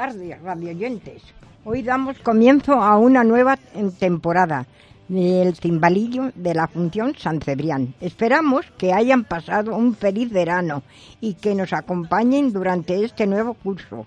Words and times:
tardes. 0.00 1.22
Hoy 1.62 1.82
damos 1.82 2.18
comienzo 2.20 2.72
a 2.72 2.96
una 2.96 3.22
nueva 3.22 3.58
temporada 3.98 4.66
del 5.08 5.54
cimbalillo 5.54 6.32
de 6.34 6.54
la 6.54 6.68
función 6.68 7.14
San 7.18 7.42
Cebrián. 7.42 7.92
Esperamos 8.00 8.64
que 8.78 8.94
hayan 8.94 9.24
pasado 9.24 9.76
un 9.76 9.94
feliz 9.94 10.32
verano 10.32 10.82
y 11.20 11.34
que 11.34 11.54
nos 11.54 11.74
acompañen 11.74 12.50
durante 12.50 13.04
este 13.04 13.26
nuevo 13.26 13.52
curso 13.52 14.06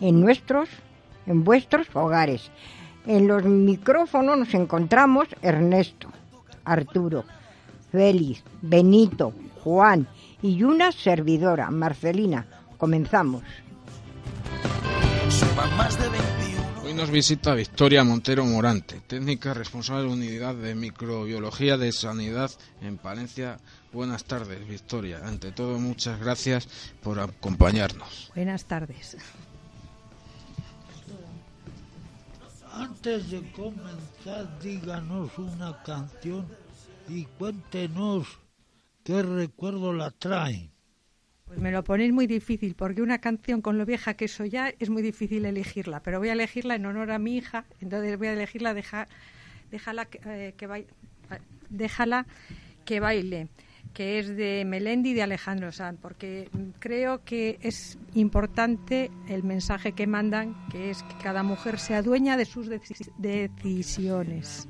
en 0.00 0.20
nuestros, 0.20 0.68
en 1.28 1.44
vuestros 1.44 1.86
hogares. 1.94 2.50
En 3.06 3.28
los 3.28 3.44
micrófonos 3.44 4.36
nos 4.38 4.52
encontramos 4.54 5.28
Ernesto, 5.40 6.08
Arturo, 6.64 7.22
Félix, 7.92 8.42
Benito, 8.60 9.32
Juan 9.62 10.08
y 10.42 10.64
una 10.64 10.90
servidora, 10.90 11.70
Marcelina. 11.70 12.44
Comenzamos. 12.76 13.44
Suman 15.58 15.76
más 15.76 15.98
de 15.98 16.08
21. 16.08 16.82
Hoy 16.84 16.94
nos 16.94 17.10
visita 17.10 17.52
Victoria 17.52 18.04
Montero 18.04 18.44
Morante, 18.44 19.00
técnica 19.00 19.54
responsable 19.54 20.02
de 20.02 20.08
la 20.08 20.14
Unidad 20.14 20.54
de 20.54 20.76
Microbiología 20.76 21.76
de 21.76 21.90
Sanidad 21.90 22.52
en 22.80 22.96
Palencia. 22.96 23.58
Buenas 23.92 24.22
tardes, 24.22 24.68
Victoria. 24.68 25.20
Ante 25.24 25.50
todo, 25.50 25.80
muchas 25.80 26.20
gracias 26.20 26.68
por 27.02 27.18
acompañarnos. 27.18 28.30
Buenas 28.36 28.66
tardes. 28.66 29.16
Antes 32.72 33.28
de 33.28 33.50
comenzar, 33.50 34.60
díganos 34.60 35.36
una 35.38 35.82
canción 35.82 36.46
y 37.08 37.24
cuéntenos 37.24 38.28
qué 39.02 39.24
recuerdo 39.24 39.92
la 39.92 40.12
trae. 40.12 40.70
Pues 41.48 41.60
me 41.60 41.72
lo 41.72 41.82
ponéis 41.82 42.12
muy 42.12 42.26
difícil, 42.26 42.74
porque 42.74 43.00
una 43.00 43.18
canción 43.18 43.62
con 43.62 43.78
lo 43.78 43.86
vieja 43.86 44.12
que 44.14 44.28
soy 44.28 44.50
ya 44.50 44.74
es 44.78 44.90
muy 44.90 45.00
difícil 45.00 45.46
elegirla, 45.46 46.00
pero 46.00 46.18
voy 46.18 46.28
a 46.28 46.34
elegirla 46.34 46.74
en 46.74 46.84
honor 46.84 47.10
a 47.10 47.18
mi 47.18 47.38
hija, 47.38 47.64
entonces 47.80 48.18
voy 48.18 48.26
a 48.28 48.34
elegirla, 48.34 48.74
deja, 48.74 49.08
déjala, 49.70 50.04
que, 50.04 50.20
eh, 50.26 50.54
que 50.58 50.66
baile, 50.66 50.88
déjala 51.70 52.26
que 52.84 53.00
baile, 53.00 53.48
que 53.94 54.18
es 54.18 54.28
de 54.36 54.64
Melendi 54.64 55.10
y 55.10 55.14
de 55.14 55.22
Alejandro 55.22 55.72
Sanz, 55.72 55.98
porque 56.00 56.48
creo 56.78 57.24
que 57.24 57.58
es 57.62 57.98
importante 58.14 59.10
el 59.28 59.42
mensaje 59.42 59.92
que 59.92 60.06
mandan, 60.06 60.54
que 60.70 60.90
es 60.90 61.02
que 61.02 61.16
cada 61.22 61.42
mujer 61.42 61.78
sea 61.78 62.02
dueña 62.02 62.36
de 62.36 62.44
sus 62.44 62.68
deci- 62.68 63.10
decisiones. 63.18 64.68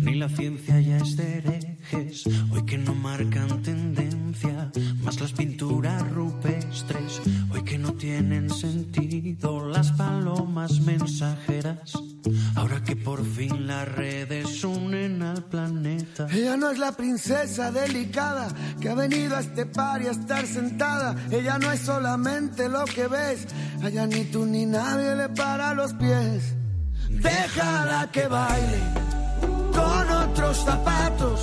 Ni 0.00 0.14
la 0.14 0.28
ciencia 0.28 0.80
ya 0.80 0.98
es 0.98 1.16
de 1.16 1.38
herejes, 1.38 2.24
hoy 2.52 2.64
que 2.64 2.78
no 2.78 2.94
marcan 2.94 3.62
tendencia, 3.62 4.70
más 5.02 5.20
las 5.20 5.32
pinturas 5.32 6.08
rupestres, 6.12 7.20
hoy 7.50 7.62
que 7.64 7.78
no 7.78 7.92
tienen 7.94 8.50
sentido, 8.50 9.68
las 9.68 9.90
palomas 9.92 10.80
mensajeras, 10.80 11.92
ahora 12.54 12.82
que 12.84 12.96
por 12.96 13.24
fin 13.24 13.66
las 13.66 13.88
redes 13.88 14.62
unen 14.64 15.22
al 15.22 15.44
planeta. 15.44 16.28
Ella 16.30 16.56
no 16.56 16.70
es 16.70 16.78
la 16.78 16.92
princesa 16.92 17.59
delicada 17.68 18.48
que 18.80 18.88
ha 18.88 18.94
venido 18.94 19.36
a 19.36 19.40
este 19.40 19.66
par 19.66 20.00
y 20.00 20.06
a 20.06 20.12
estar 20.12 20.46
sentada. 20.46 21.14
Ella 21.30 21.58
no 21.58 21.70
es 21.70 21.80
solamente 21.80 22.68
lo 22.68 22.84
que 22.84 23.06
ves. 23.06 23.46
Allá 23.82 24.06
ni 24.06 24.24
tú 24.24 24.46
ni 24.46 24.64
nadie 24.66 25.14
le 25.16 25.28
para 25.30 25.74
los 25.74 25.92
pies. 25.94 26.54
Déjala 27.10 28.08
que 28.10 28.26
baile 28.28 28.80
con 29.72 30.04
otros 30.24 30.56
zapatos. 30.64 31.38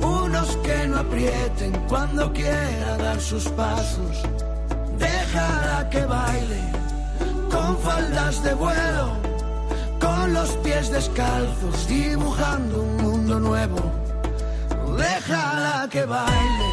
Unos 0.00 0.56
que 0.64 0.88
no 0.88 0.98
aprieten 0.98 1.72
cuando 1.88 2.32
quiera 2.32 2.96
dar 2.96 3.20
sus 3.20 3.44
pasos. 3.50 4.14
Déjala 4.98 5.88
que 5.90 6.04
baile 6.04 6.62
con 7.50 7.78
faldas 7.78 8.42
de 8.42 8.54
vuelo 8.54 9.28
con 10.00 10.32
los 10.32 10.50
pies 10.58 10.90
descalzos, 10.90 11.88
dibujando 11.88 12.82
un 12.82 12.96
mundo 12.96 13.40
nuevo. 13.40 13.97
Déjala 14.98 15.88
que 15.90 16.04
baile. 16.04 16.70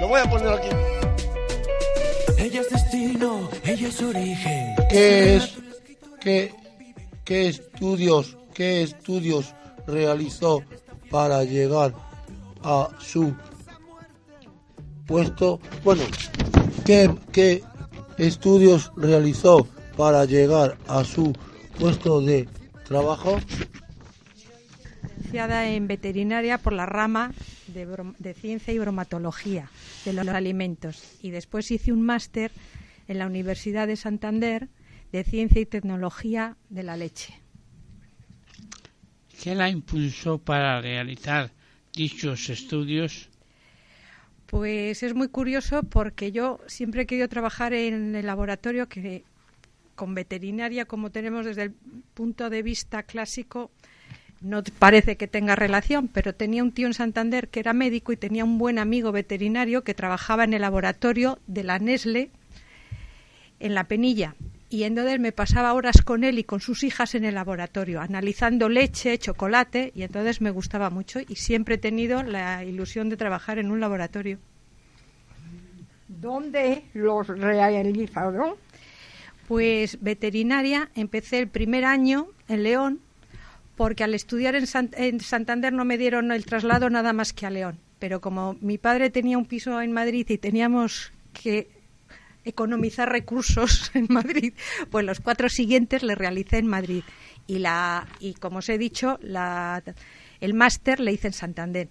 Lo 0.00 0.08
voy 0.08 0.20
a 0.20 0.30
poner 0.30 0.48
aquí. 0.48 0.68
Ella 2.36 2.60
es 2.60 2.70
destino, 2.70 3.48
ella 3.64 3.88
es 3.88 4.02
origen. 4.02 4.74
¿Qué 4.90 5.36
es? 5.36 5.54
¿Qué, 6.20 6.52
qué 7.24 7.48
estudios, 7.48 8.36
qué 8.54 8.82
estudios 8.82 9.54
realizó 9.86 10.62
para 11.10 11.44
llegar 11.44 11.94
a 12.64 12.88
su 12.98 13.34
puesto? 15.06 15.60
Bueno, 15.84 16.02
¿qué, 16.84 17.14
qué 17.32 17.62
estudios 18.18 18.90
realizó 18.96 19.66
para 19.98 20.24
llegar 20.26 20.78
a 20.86 21.02
su 21.02 21.32
puesto 21.76 22.20
de 22.20 22.48
trabajo? 22.86 23.36
licenciada 25.02 25.68
en 25.70 25.88
veterinaria 25.88 26.58
por 26.58 26.72
la 26.72 26.86
rama 26.86 27.32
de, 27.66 27.86
brom- 27.86 28.14
de 28.18 28.32
ciencia 28.32 28.72
y 28.72 28.78
bromatología 28.78 29.70
de 30.04 30.12
los 30.12 30.28
alimentos 30.28 31.04
y 31.20 31.32
después 31.32 31.70
hice 31.72 31.92
un 31.92 32.02
máster 32.02 32.52
en 33.08 33.18
la 33.18 33.26
Universidad 33.26 33.88
de 33.88 33.96
Santander 33.96 34.68
de 35.10 35.24
ciencia 35.24 35.60
y 35.60 35.66
tecnología 35.66 36.56
de 36.70 36.82
la 36.84 36.96
leche. 36.96 37.34
¿Qué 39.42 39.54
la 39.56 39.68
impulsó 39.68 40.38
para 40.38 40.80
realizar 40.80 41.50
dichos 41.92 42.48
estudios? 42.50 43.28
Pues 44.46 45.02
es 45.02 45.14
muy 45.14 45.28
curioso 45.28 45.82
porque 45.82 46.30
yo 46.30 46.60
siempre 46.68 47.02
he 47.02 47.06
querido 47.06 47.28
trabajar 47.28 47.72
en 47.72 48.14
el 48.14 48.26
laboratorio 48.26 48.88
que 48.88 49.24
con 49.98 50.14
veterinaria, 50.14 50.84
como 50.84 51.10
tenemos 51.10 51.44
desde 51.44 51.64
el 51.64 51.72
punto 52.14 52.50
de 52.50 52.62
vista 52.62 53.02
clásico, 53.02 53.72
no 54.40 54.62
parece 54.78 55.16
que 55.16 55.26
tenga 55.26 55.56
relación, 55.56 56.06
pero 56.06 56.36
tenía 56.36 56.62
un 56.62 56.70
tío 56.70 56.86
en 56.86 56.94
Santander 56.94 57.48
que 57.48 57.58
era 57.58 57.72
médico 57.72 58.12
y 58.12 58.16
tenía 58.16 58.44
un 58.44 58.58
buen 58.58 58.78
amigo 58.78 59.10
veterinario 59.10 59.82
que 59.82 59.94
trabajaba 59.94 60.44
en 60.44 60.54
el 60.54 60.62
laboratorio 60.62 61.40
de 61.48 61.64
la 61.64 61.80
Nesle 61.80 62.30
en 63.58 63.74
la 63.74 63.88
Penilla. 63.88 64.36
Y 64.70 64.84
entonces 64.84 65.18
me 65.18 65.32
pasaba 65.32 65.74
horas 65.74 66.02
con 66.02 66.22
él 66.22 66.38
y 66.38 66.44
con 66.44 66.60
sus 66.60 66.84
hijas 66.84 67.16
en 67.16 67.24
el 67.24 67.34
laboratorio, 67.34 68.00
analizando 68.00 68.68
leche, 68.68 69.18
chocolate, 69.18 69.90
y 69.96 70.02
entonces 70.02 70.40
me 70.40 70.52
gustaba 70.52 70.90
mucho 70.90 71.18
y 71.26 71.34
siempre 71.34 71.74
he 71.74 71.78
tenido 71.78 72.22
la 72.22 72.64
ilusión 72.64 73.08
de 73.08 73.16
trabajar 73.16 73.58
en 73.58 73.72
un 73.72 73.80
laboratorio. 73.80 74.38
¿Dónde 76.06 76.84
los 76.94 77.26
realizaron? 77.26 78.54
Pues 79.48 79.98
veterinaria, 80.02 80.90
empecé 80.94 81.38
el 81.38 81.48
primer 81.48 81.84
año 81.86 82.28
en 82.48 82.62
León, 82.62 83.00
porque 83.76 84.04
al 84.04 84.14
estudiar 84.14 84.54
en, 84.54 84.64
Sant- 84.64 84.94
en 84.96 85.20
Santander 85.20 85.72
no 85.72 85.84
me 85.86 85.96
dieron 85.96 86.30
el 86.32 86.44
traslado 86.44 86.90
nada 86.90 87.12
más 87.14 87.32
que 87.32 87.46
a 87.46 87.50
León. 87.50 87.78
Pero 87.98 88.20
como 88.20 88.56
mi 88.60 88.76
padre 88.78 89.08
tenía 89.10 89.38
un 89.38 89.46
piso 89.46 89.80
en 89.80 89.92
Madrid 89.92 90.26
y 90.28 90.38
teníamos 90.38 91.12
que 91.32 91.68
economizar 92.44 93.10
recursos 93.10 93.90
en 93.94 94.06
Madrid, 94.10 94.52
pues 94.90 95.04
los 95.06 95.20
cuatro 95.20 95.48
siguientes 95.48 96.02
le 96.02 96.14
realicé 96.14 96.58
en 96.58 96.66
Madrid. 96.66 97.02
Y, 97.46 97.58
la, 97.60 98.06
y 98.20 98.34
como 98.34 98.58
os 98.58 98.68
he 98.68 98.76
dicho, 98.76 99.18
la, 99.22 99.82
el 100.40 100.52
máster 100.52 101.00
le 101.00 101.12
hice 101.12 101.28
en 101.28 101.32
Santander. 101.32 101.88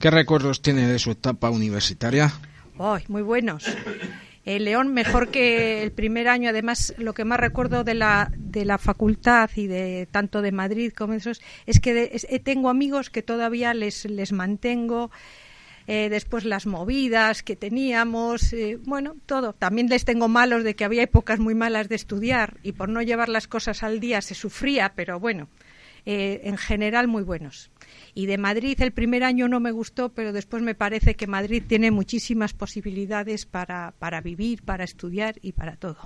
¿Qué 0.00 0.10
recuerdos 0.10 0.62
tiene 0.62 0.86
de 0.86 0.98
su 0.98 1.10
etapa 1.10 1.50
universitaria? 1.50 2.32
¡Ay, 2.78 3.04
muy 3.08 3.22
buenos! 3.22 3.64
El 4.44 4.64
León 4.64 4.92
mejor 4.92 5.30
que 5.30 5.82
el 5.82 5.92
primer 5.92 6.28
año. 6.28 6.50
Además, 6.50 6.94
lo 6.98 7.14
que 7.14 7.24
más 7.24 7.40
recuerdo 7.40 7.82
de 7.82 7.94
la, 7.94 8.30
de 8.36 8.64
la 8.64 8.78
facultad 8.78 9.50
y 9.56 9.66
de 9.66 10.06
tanto 10.10 10.42
de 10.42 10.52
Madrid 10.52 10.92
como 10.92 11.14
esos 11.14 11.40
es 11.66 11.80
que 11.80 12.10
eh, 12.12 12.38
tengo 12.40 12.68
amigos 12.68 13.08
que 13.08 13.22
todavía 13.22 13.72
les, 13.72 14.04
les 14.04 14.32
mantengo. 14.32 15.10
Eh, 15.86 16.08
después 16.08 16.46
las 16.46 16.64
movidas 16.64 17.42
que 17.42 17.56
teníamos, 17.56 18.54
eh, 18.54 18.78
bueno, 18.84 19.16
todo. 19.26 19.52
También 19.52 19.88
les 19.88 20.06
tengo 20.06 20.28
malos 20.28 20.64
de 20.64 20.74
que 20.74 20.84
había 20.84 21.02
épocas 21.02 21.38
muy 21.40 21.54
malas 21.54 21.90
de 21.90 21.96
estudiar 21.96 22.56
y 22.62 22.72
por 22.72 22.88
no 22.88 23.02
llevar 23.02 23.28
las 23.28 23.48
cosas 23.48 23.82
al 23.82 24.00
día 24.00 24.22
se 24.22 24.34
sufría, 24.34 24.92
pero 24.96 25.20
bueno, 25.20 25.48
en 26.06 26.56
general 26.56 27.06
muy 27.06 27.22
buenos. 27.22 27.70
Y 28.14 28.26
de 28.26 28.38
Madrid 28.38 28.80
el 28.80 28.92
primer 28.92 29.24
año 29.24 29.48
no 29.48 29.60
me 29.60 29.72
gustó, 29.72 30.10
pero 30.10 30.32
después 30.32 30.62
me 30.62 30.74
parece 30.74 31.14
que 31.14 31.26
Madrid 31.26 31.62
tiene 31.66 31.90
muchísimas 31.90 32.52
posibilidades 32.52 33.46
para, 33.46 33.94
para 33.98 34.20
vivir, 34.20 34.62
para 34.62 34.84
estudiar 34.84 35.36
y 35.42 35.52
para 35.52 35.76
todo. 35.76 35.98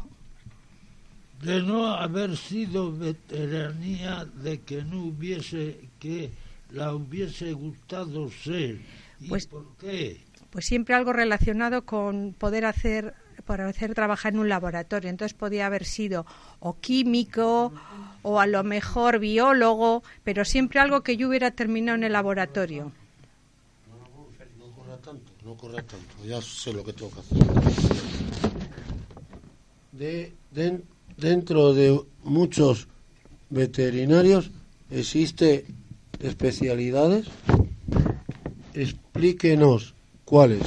De 1.43 1.63
no 1.63 1.87
haber 1.87 2.37
sido 2.37 2.97
veteranía, 2.97 4.25
de 4.25 4.61
que 4.61 4.83
no 4.83 5.05
hubiese, 5.05 5.89
que 6.01 6.31
la 6.73 6.95
hubiese 6.95 7.53
gustado 7.53 8.31
ser. 8.31 8.81
¿Y 9.21 9.29
pues, 9.29 9.47
por 9.47 9.77
qué? 9.77 10.21
Pues 10.51 10.67
siempre 10.67 10.95
algo 10.95 11.13
relacionado 11.13 11.85
con 11.85 12.35
poder 12.37 12.65
hacer 12.65 13.15
para 13.49 13.67
hacer 13.67 13.95
trabajar 13.95 14.35
en 14.35 14.41
un 14.41 14.51
laboratorio. 14.51 15.09
Entonces 15.09 15.33
podía 15.33 15.65
haber 15.65 15.87
sido 15.87 16.27
o 16.61 16.77
químico 16.79 17.73
o 18.21 18.41
a 18.41 18.47
lo 18.47 18.63
mejor 18.63 19.19
biólogo, 19.19 20.03
pero 20.23 20.45
siempre 20.45 20.81
algo 20.81 21.01
que 21.01 21.17
yo 21.17 21.29
hubiera 21.29 21.51
terminado 21.51 21.97
en 21.97 22.05
el 22.05 22.13
laboratorio. 22.13 22.93
No 24.59 24.71
corra 24.77 24.99
tanto, 24.99 25.33
no 25.43 25.57
corra 25.57 25.83
tanto, 25.83 26.25
ya 26.27 26.43
sé 26.43 26.75
lo 26.75 26.85
que 26.85 26.93
tengo 26.93 27.11
que 27.11 27.21
hacer. 27.21 27.39
De, 29.93 30.35
dentro 31.17 31.73
de 31.73 31.99
muchos 32.25 32.87
veterinarios 33.49 34.51
existe 34.91 35.65
especialidades. 36.21 37.29
Explíquenos 38.75 39.95
cuáles. 40.27 40.61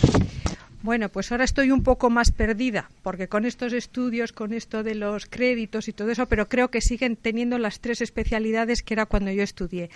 Bueno, 0.83 1.09
pues 1.09 1.31
ahora 1.31 1.43
estoy 1.43 1.69
un 1.69 1.83
poco 1.83 2.09
más 2.09 2.31
perdida, 2.31 2.89
porque 3.03 3.27
con 3.27 3.45
estos 3.45 3.71
estudios, 3.71 4.31
con 4.33 4.51
esto 4.51 4.81
de 4.81 4.95
los 4.95 5.27
créditos 5.27 5.87
y 5.87 5.93
todo 5.93 6.09
eso, 6.09 6.27
pero 6.27 6.49
creo 6.49 6.71
que 6.71 6.81
siguen 6.81 7.17
teniendo 7.17 7.59
las 7.59 7.81
tres 7.81 8.01
especialidades 8.01 8.81
que 8.81 8.95
era 8.95 9.05
cuando 9.05 9.29
yo 9.31 9.43
estudié. 9.43 9.91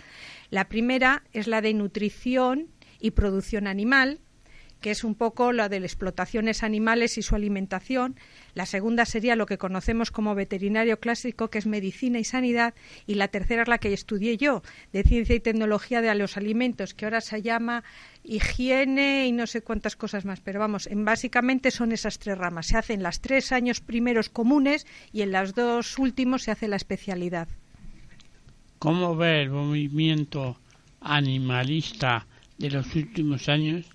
La 0.51 0.67
primera 0.69 1.23
es 1.33 1.47
la 1.47 1.61
de 1.61 1.73
nutrición 1.73 2.67
y 2.99 3.11
producción 3.11 3.65
animal, 3.65 4.19
que 4.85 4.91
es 4.91 5.03
un 5.03 5.15
poco 5.15 5.51
la 5.51 5.67
de 5.67 5.79
las 5.79 5.93
explotaciones 5.93 6.61
animales 6.61 7.17
y 7.17 7.23
su 7.23 7.33
alimentación. 7.33 8.19
La 8.53 8.67
segunda 8.67 9.05
sería 9.05 9.35
lo 9.35 9.47
que 9.47 9.57
conocemos 9.57 10.11
como 10.11 10.35
veterinario 10.35 10.99
clásico, 10.99 11.49
que 11.49 11.57
es 11.57 11.65
medicina 11.65 12.19
y 12.19 12.23
sanidad. 12.23 12.75
Y 13.07 13.15
la 13.15 13.29
tercera 13.29 13.63
es 13.63 13.67
la 13.67 13.79
que 13.79 13.91
estudié 13.91 14.37
yo, 14.37 14.61
de 14.93 15.01
ciencia 15.01 15.33
y 15.33 15.39
tecnología 15.39 16.01
de 16.01 16.13
los 16.13 16.37
alimentos, 16.37 16.93
que 16.93 17.05
ahora 17.05 17.21
se 17.21 17.41
llama 17.41 17.83
higiene 18.23 19.25
y 19.25 19.31
no 19.31 19.47
sé 19.47 19.63
cuántas 19.63 19.95
cosas 19.95 20.23
más. 20.23 20.39
Pero 20.39 20.59
vamos, 20.59 20.85
en, 20.85 21.03
básicamente 21.03 21.71
son 21.71 21.91
esas 21.91 22.19
tres 22.19 22.37
ramas. 22.37 22.67
Se 22.67 22.77
hacen 22.77 23.01
las 23.01 23.21
tres 23.21 23.51
años 23.51 23.81
primeros 23.81 24.29
comunes 24.29 24.85
y 25.11 25.23
en 25.23 25.31
los 25.31 25.55
dos 25.55 25.97
últimos 25.97 26.43
se 26.43 26.51
hace 26.51 26.67
la 26.67 26.75
especialidad. 26.75 27.47
¿Cómo 28.77 29.15
ve 29.15 29.41
el 29.41 29.49
movimiento 29.49 30.59
animalista 31.01 32.27
de 32.59 32.69
los 32.69 32.95
últimos 32.95 33.49
años? 33.49 33.94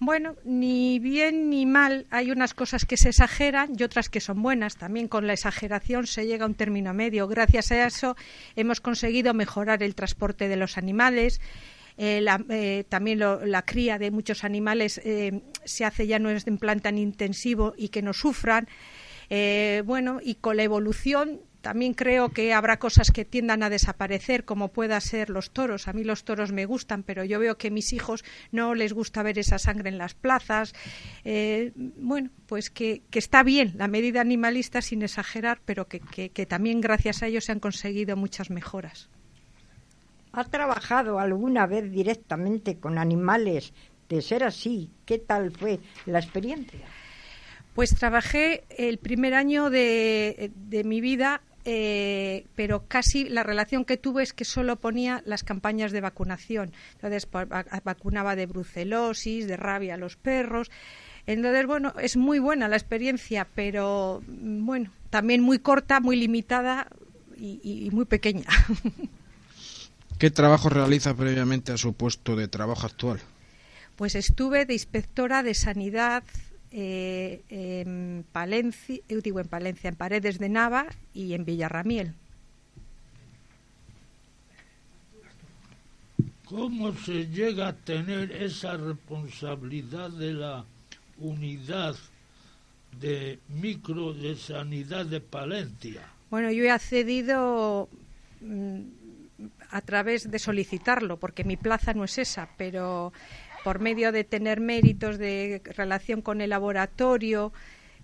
Bueno, 0.00 0.36
ni 0.44 1.00
bien 1.00 1.50
ni 1.50 1.66
mal. 1.66 2.06
Hay 2.10 2.30
unas 2.30 2.54
cosas 2.54 2.84
que 2.84 2.96
se 2.96 3.08
exageran 3.08 3.72
y 3.76 3.82
otras 3.82 4.08
que 4.08 4.20
son 4.20 4.42
buenas. 4.42 4.76
También 4.76 5.08
con 5.08 5.26
la 5.26 5.32
exageración 5.32 6.06
se 6.06 6.26
llega 6.26 6.44
a 6.44 6.48
un 6.48 6.54
término 6.54 6.94
medio. 6.94 7.26
Gracias 7.26 7.72
a 7.72 7.84
eso 7.84 8.16
hemos 8.54 8.80
conseguido 8.80 9.34
mejorar 9.34 9.82
el 9.82 9.96
transporte 9.96 10.46
de 10.46 10.56
los 10.56 10.78
animales. 10.78 11.40
Eh, 11.96 12.24
eh, 12.48 12.84
también 12.88 13.18
la 13.18 13.62
cría 13.62 13.98
de 13.98 14.12
muchos 14.12 14.44
animales 14.44 15.00
eh, 15.04 15.42
se 15.64 15.84
hace 15.84 16.06
ya 16.06 16.20
no 16.20 16.30
es 16.30 16.46
en 16.46 16.58
plan 16.58 16.78
tan 16.78 16.96
intensivo 16.96 17.74
y 17.76 17.88
que 17.88 18.02
no 18.02 18.12
sufran. 18.12 18.68
bueno, 19.84 20.20
y 20.22 20.36
con 20.36 20.56
la 20.56 20.62
evolución 20.62 21.40
también 21.60 21.94
creo 21.94 22.28
que 22.30 22.52
habrá 22.52 22.78
cosas 22.78 23.10
que 23.10 23.24
tiendan 23.24 23.62
a 23.62 23.70
desaparecer, 23.70 24.44
como 24.44 24.68
pueda 24.68 25.00
ser 25.00 25.28
los 25.28 25.50
toros. 25.50 25.88
A 25.88 25.92
mí 25.92 26.04
los 26.04 26.24
toros 26.24 26.52
me 26.52 26.66
gustan, 26.66 27.02
pero 27.02 27.24
yo 27.24 27.40
veo 27.40 27.58
que 27.58 27.68
a 27.68 27.70
mis 27.70 27.92
hijos 27.92 28.24
no 28.52 28.74
les 28.74 28.92
gusta 28.92 29.22
ver 29.22 29.38
esa 29.38 29.58
sangre 29.58 29.88
en 29.88 29.98
las 29.98 30.14
plazas. 30.14 30.74
Eh, 31.24 31.72
bueno, 31.74 32.30
pues 32.46 32.70
que, 32.70 33.02
está 33.12 33.42
bien 33.42 33.74
la 33.76 33.88
medida 33.88 34.20
animalista 34.20 34.80
sin 34.82 35.02
exagerar, 35.02 35.60
pero 35.64 35.88
que, 35.88 36.00
que 36.00 36.46
también 36.46 36.80
gracias 36.80 37.22
a 37.22 37.26
ello 37.26 37.40
se 37.40 37.52
han 37.52 37.60
conseguido 37.60 38.16
muchas 38.16 38.50
mejoras. 38.50 39.08
¿Has 40.32 40.50
trabajado 40.50 41.18
alguna 41.18 41.66
vez 41.66 41.90
directamente 41.90 42.78
con 42.78 42.98
animales? 42.98 43.72
De 44.08 44.22
ser 44.22 44.44
así, 44.44 44.90
¿qué 45.04 45.18
tal 45.18 45.50
fue 45.50 45.80
la 46.06 46.20
experiencia? 46.20 46.86
Pues 47.74 47.94
trabajé 47.94 48.64
el 48.70 48.98
primer 48.98 49.34
año 49.34 49.68
de, 49.70 50.50
de 50.54 50.84
mi 50.84 51.00
vida 51.00 51.42
eh, 51.64 52.46
pero 52.54 52.84
casi 52.86 53.28
la 53.28 53.42
relación 53.42 53.84
que 53.84 53.96
tuve 53.96 54.22
es 54.22 54.32
que 54.32 54.44
solo 54.44 54.76
ponía 54.76 55.22
las 55.26 55.42
campañas 55.42 55.92
de 55.92 56.00
vacunación. 56.00 56.72
Entonces, 56.94 57.28
vacunaba 57.30 58.36
de 58.36 58.46
brucelosis, 58.46 59.46
de 59.46 59.56
rabia 59.56 59.94
a 59.94 59.98
los 59.98 60.16
perros. 60.16 60.70
Entonces, 61.26 61.66
bueno, 61.66 61.92
es 62.00 62.16
muy 62.16 62.38
buena 62.38 62.68
la 62.68 62.76
experiencia, 62.76 63.46
pero 63.54 64.22
mm, 64.26 64.64
bueno, 64.64 64.90
también 65.10 65.42
muy 65.42 65.58
corta, 65.58 66.00
muy 66.00 66.16
limitada 66.16 66.88
y, 67.36 67.60
y 67.62 67.90
muy 67.90 68.06
pequeña. 68.06 68.46
¿Qué 70.18 70.30
trabajo 70.30 70.68
realiza 70.68 71.14
previamente 71.14 71.72
a 71.72 71.76
su 71.76 71.92
puesto 71.92 72.34
de 72.34 72.48
trabajo 72.48 72.86
actual? 72.86 73.20
Pues 73.94 74.14
estuve 74.14 74.64
de 74.64 74.74
inspectora 74.74 75.42
de 75.42 75.54
sanidad 75.54 76.24
eh, 76.70 77.42
en 77.48 78.24
Palencia, 78.32 78.98
digo 79.08 79.40
en 79.40 79.48
Palencia, 79.48 79.88
en 79.88 79.96
Paredes 79.96 80.38
de 80.38 80.48
Nava 80.48 80.86
y 81.14 81.34
en 81.34 81.44
Villarramiel. 81.44 82.14
¿Cómo 86.44 86.94
se 86.94 87.26
llega 87.26 87.68
a 87.68 87.72
tener 87.74 88.32
esa 88.32 88.76
responsabilidad 88.78 90.10
de 90.10 90.32
la 90.32 90.64
unidad 91.18 91.94
de 92.98 93.38
micro 93.48 94.14
de 94.14 94.34
sanidad 94.34 95.04
de 95.04 95.20
Palencia? 95.20 96.08
Bueno, 96.30 96.50
yo 96.50 96.64
he 96.64 96.70
accedido 96.70 97.88
mm, 98.40 98.80
a 99.70 99.80
través 99.82 100.30
de 100.30 100.38
solicitarlo, 100.38 101.18
porque 101.18 101.44
mi 101.44 101.56
plaza 101.56 101.92
no 101.92 102.04
es 102.04 102.16
esa, 102.18 102.48
pero 102.56 103.12
por 103.64 103.80
medio 103.80 104.12
de 104.12 104.24
tener 104.24 104.60
méritos 104.60 105.18
de 105.18 105.62
relación 105.76 106.22
con 106.22 106.40
el 106.40 106.50
laboratorio 106.50 107.52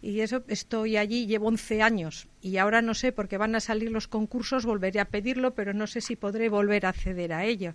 y 0.04 0.20
eso 0.20 0.42
estoy 0.48 0.98
allí, 0.98 1.26
llevo 1.26 1.48
11 1.48 1.80
años 1.80 2.28
y 2.42 2.58
ahora 2.58 2.82
no 2.82 2.92
sé, 2.92 3.10
porque 3.10 3.38
van 3.38 3.54
a 3.54 3.60
salir 3.60 3.90
los 3.90 4.06
concursos, 4.06 4.66
volveré 4.66 5.00
a 5.00 5.06
pedirlo, 5.06 5.54
pero 5.54 5.72
no 5.72 5.86
sé 5.86 6.02
si 6.02 6.14
podré 6.14 6.50
volver 6.50 6.84
a 6.84 6.90
acceder 6.90 7.32
a 7.32 7.46
ello. 7.46 7.72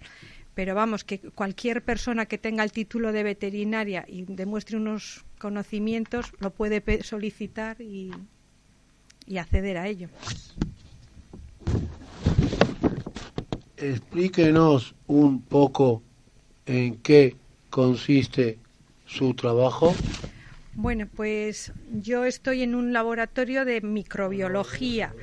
Pero 0.54 0.76
vamos, 0.76 1.04
que 1.04 1.18
cualquier 1.20 1.84
persona 1.84 2.28
que 2.28 2.38
tenga 2.38 2.64
el 2.64 2.72
título 2.72 3.14
de 3.14 3.24
veterinaria 3.24 4.06
y 4.08 4.26
demuestre 4.26 4.78
unos 4.78 5.26
conocimientos 5.40 6.34
lo 6.40 6.52
puede 6.52 7.02
solicitar 7.02 7.82
y, 7.82 8.12
y 9.26 9.38
acceder 9.40 9.78
a 9.78 9.88
ello. 9.88 10.10
Explíquenos 13.76 14.94
un 15.08 15.42
poco 15.42 16.04
en 16.68 16.98
qué 16.98 17.38
consiste 17.70 18.58
su 19.06 19.34
trabajo? 19.34 19.94
Bueno, 20.74 21.08
pues 21.14 21.74
yo 21.92 22.26
estoy 22.26 22.62
en 22.64 22.76
un 22.76 22.94
laboratorio 22.94 23.66
de 23.66 23.82
microbiología 23.82 25.14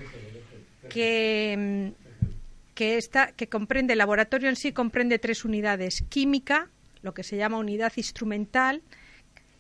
que, 0.91 1.93
que, 2.75 2.99
está, 2.99 3.33
que 3.33 3.49
comprende, 3.49 3.95
el 3.95 3.99
laboratorio 3.99 4.49
en 4.49 4.57
sí 4.57 4.73
comprende 4.73 5.19
tres 5.19 5.45
unidades, 5.45 6.05
química, 6.09 6.69
lo 7.03 7.15
que 7.15 7.23
se 7.23 7.37
llama 7.37 7.59
unidad 7.59 7.93
instrumental, 7.97 8.83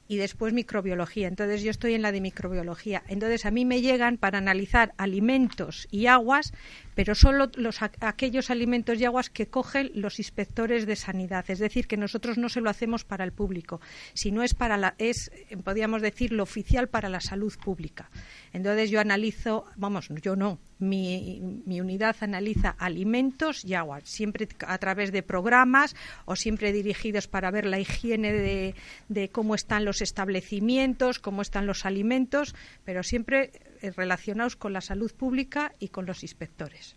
y 0.09 0.16
después 0.16 0.52
microbiología. 0.52 1.28
Entonces 1.28 1.62
yo 1.62 1.71
estoy 1.71 1.95
en 1.95 2.02
la 2.02 2.12
de 2.12 2.21
microbiología. 2.21 3.02
Entonces 3.09 3.47
a 3.47 3.50
mí 3.50 3.64
me 3.64 3.81
llegan 3.81 4.19
para 4.19 4.38
analizar 4.38 4.93
alimentos 4.99 5.88
y 5.90 6.07
aguas 6.07 6.52
pero 6.97 7.15
solo 7.15 7.50
los, 7.57 7.83
aquellos 7.83 8.50
alimentos 8.50 8.99
y 8.99 9.05
aguas 9.05 9.29
que 9.29 9.49
cogen 9.49 9.91
los 9.95 10.19
inspectores 10.19 10.87
de 10.87 10.97
sanidad. 10.97 11.45
Es 11.49 11.59
decir, 11.59 11.87
que 11.87 11.99
nosotros 11.99 12.38
no 12.38 12.49
se 12.49 12.62
lo 12.62 12.71
hacemos 12.71 13.05
para 13.05 13.23
el 13.23 13.33
público, 13.33 13.83
sino 14.15 14.43
es 14.43 14.55
para 14.55 14.79
la, 14.79 14.95
es, 14.97 15.31
podríamos 15.62 16.00
decir, 16.00 16.33
lo 16.33 16.43
oficial 16.43 16.88
para 16.88 17.11
la 17.11 17.21
salud 17.21 17.53
pública. 17.62 18.11
Entonces 18.55 18.91
yo 18.91 18.99
analizo, 18.99 19.67
vamos, 19.76 20.09
yo 20.23 20.37
no, 20.37 20.59
mi, 20.79 21.62
unidad 21.67 22.17
analiza 22.21 22.75
alimentos 22.79 23.62
y 23.62 23.75
agua, 23.75 24.00
siempre 24.05 24.49
a 24.67 24.79
través 24.79 25.12
de 25.12 25.23
programas 25.23 25.95
o 26.25 26.35
siempre 26.35 26.73
dirigidos 26.73 27.29
para 27.29 27.50
ver 27.50 27.67
la 27.67 27.79
higiene 27.79 28.33
de, 28.33 28.75
de 29.11 29.29
cómo 29.29 29.55
están 29.55 29.85
los 29.85 30.00
establecimientos, 30.00 31.19
cómo 31.19 31.43
están 31.43 31.67
los 31.67 31.85
alimentos, 31.85 32.55
pero 32.85 33.03
siempre 33.03 33.50
eh, 33.55 33.75
relacionados 33.97 34.56
con 34.56 34.73
la 34.73 34.80
salud 34.80 35.12
pública 35.12 35.73
y 35.78 35.88
con 35.88 36.06
los 36.06 36.23
inspectores. 36.23 36.97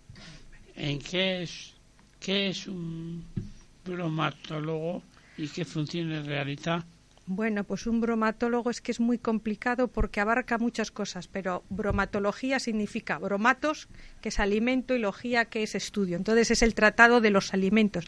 ¿En 0.75 0.99
qué 0.99 1.43
es, 1.43 1.73
qué 2.19 2.49
es 2.49 2.67
un 2.67 3.25
bromatólogo 3.85 5.03
y 5.37 5.47
qué 5.47 5.65
funciones 5.65 6.25
realiza? 6.25 6.85
Bueno, 7.31 7.63
pues 7.63 7.85
un 7.85 8.01
bromatólogo 8.01 8.71
es 8.71 8.81
que 8.81 8.91
es 8.91 8.99
muy 8.99 9.19
complicado 9.19 9.87
porque 9.87 10.19
abarca 10.19 10.57
muchas 10.57 10.89
cosas, 10.89 11.27
pero 11.27 11.63
bromatología 11.69 12.57
significa 12.57 13.19
bromatos, 13.19 13.87
que 14.19 14.29
es 14.29 14.39
alimento, 14.39 14.95
y 14.95 14.99
logía, 14.99 15.45
que 15.45 15.61
es 15.61 15.75
estudio. 15.75 16.17
Entonces 16.17 16.49
es 16.49 16.63
el 16.63 16.73
tratado 16.73 17.21
de 17.21 17.29
los 17.29 17.53
alimentos. 17.53 18.07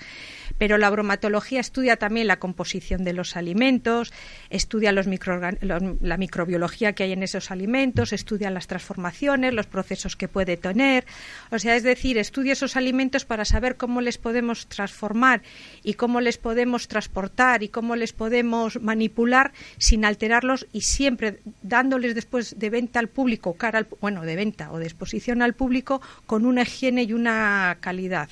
Pero 0.62 0.78
la 0.78 0.92
bromatología 0.92 1.60
estudia 1.60 1.96
también 1.96 2.28
la 2.28 2.38
composición 2.38 3.04
de 3.04 3.14
los 3.14 3.36
alimentos, 3.36 4.14
estudia 4.52 4.92
los 4.92 5.08
la 5.08 6.18
microbiología 6.18 6.94
que 6.94 7.02
hay 7.02 7.14
en 7.14 7.24
esos 7.24 7.50
alimentos, 7.50 8.14
estudia 8.14 8.52
las 8.52 8.68
transformaciones, 8.68 9.56
los 9.56 9.66
procesos 9.66 10.16
que 10.16 10.28
puede 10.28 10.58
tener. 10.58 11.08
O 11.50 11.58
sea, 11.58 11.76
es 11.76 11.82
decir, 11.82 12.20
estudia 12.20 12.54
esos 12.54 12.76
alimentos 12.76 13.26
para 13.26 13.44
saber 13.44 13.76
cómo 13.76 14.02
les 14.02 14.20
podemos 14.20 14.68
transformar 14.68 15.42
y 15.82 15.96
cómo 15.96 16.22
les 16.22 16.38
podemos 16.38 16.88
transportar 16.88 17.64
y 17.64 17.70
cómo 17.70 17.96
les 17.96 18.14
podemos 18.14 18.80
manipular 18.80 19.54
sin 19.80 20.06
alterarlos 20.06 20.68
y 20.72 20.82
siempre 20.82 21.40
dándoles 21.64 22.14
después 22.14 22.60
de 22.60 22.70
venta 22.70 23.00
al 23.00 23.08
público, 23.08 23.56
cara 23.56 23.80
al, 23.80 23.88
bueno, 24.00 24.22
de 24.22 24.36
venta 24.36 24.72
o 24.72 24.78
de 24.78 24.86
exposición 24.86 25.42
al 25.42 25.56
público 25.56 26.04
con 26.28 26.46
una 26.46 26.62
higiene 26.62 27.02
y 27.02 27.14
una 27.14 27.78
calidad. 27.82 28.30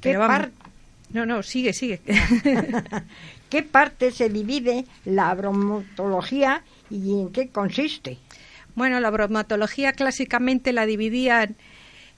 ¿Qué 0.00 0.16
no, 1.10 1.26
no, 1.26 1.42
sigue, 1.42 1.72
sigue. 1.72 2.00
¿Qué 3.50 3.62
parte 3.62 4.10
se 4.10 4.28
divide 4.28 4.84
la 5.04 5.34
bromatología 5.34 6.62
y 6.90 7.12
en 7.12 7.32
qué 7.32 7.48
consiste? 7.48 8.18
Bueno, 8.74 9.00
la 9.00 9.10
bromatología 9.10 9.92
clásicamente 9.92 10.72
la 10.72 10.84
dividían 10.84 11.56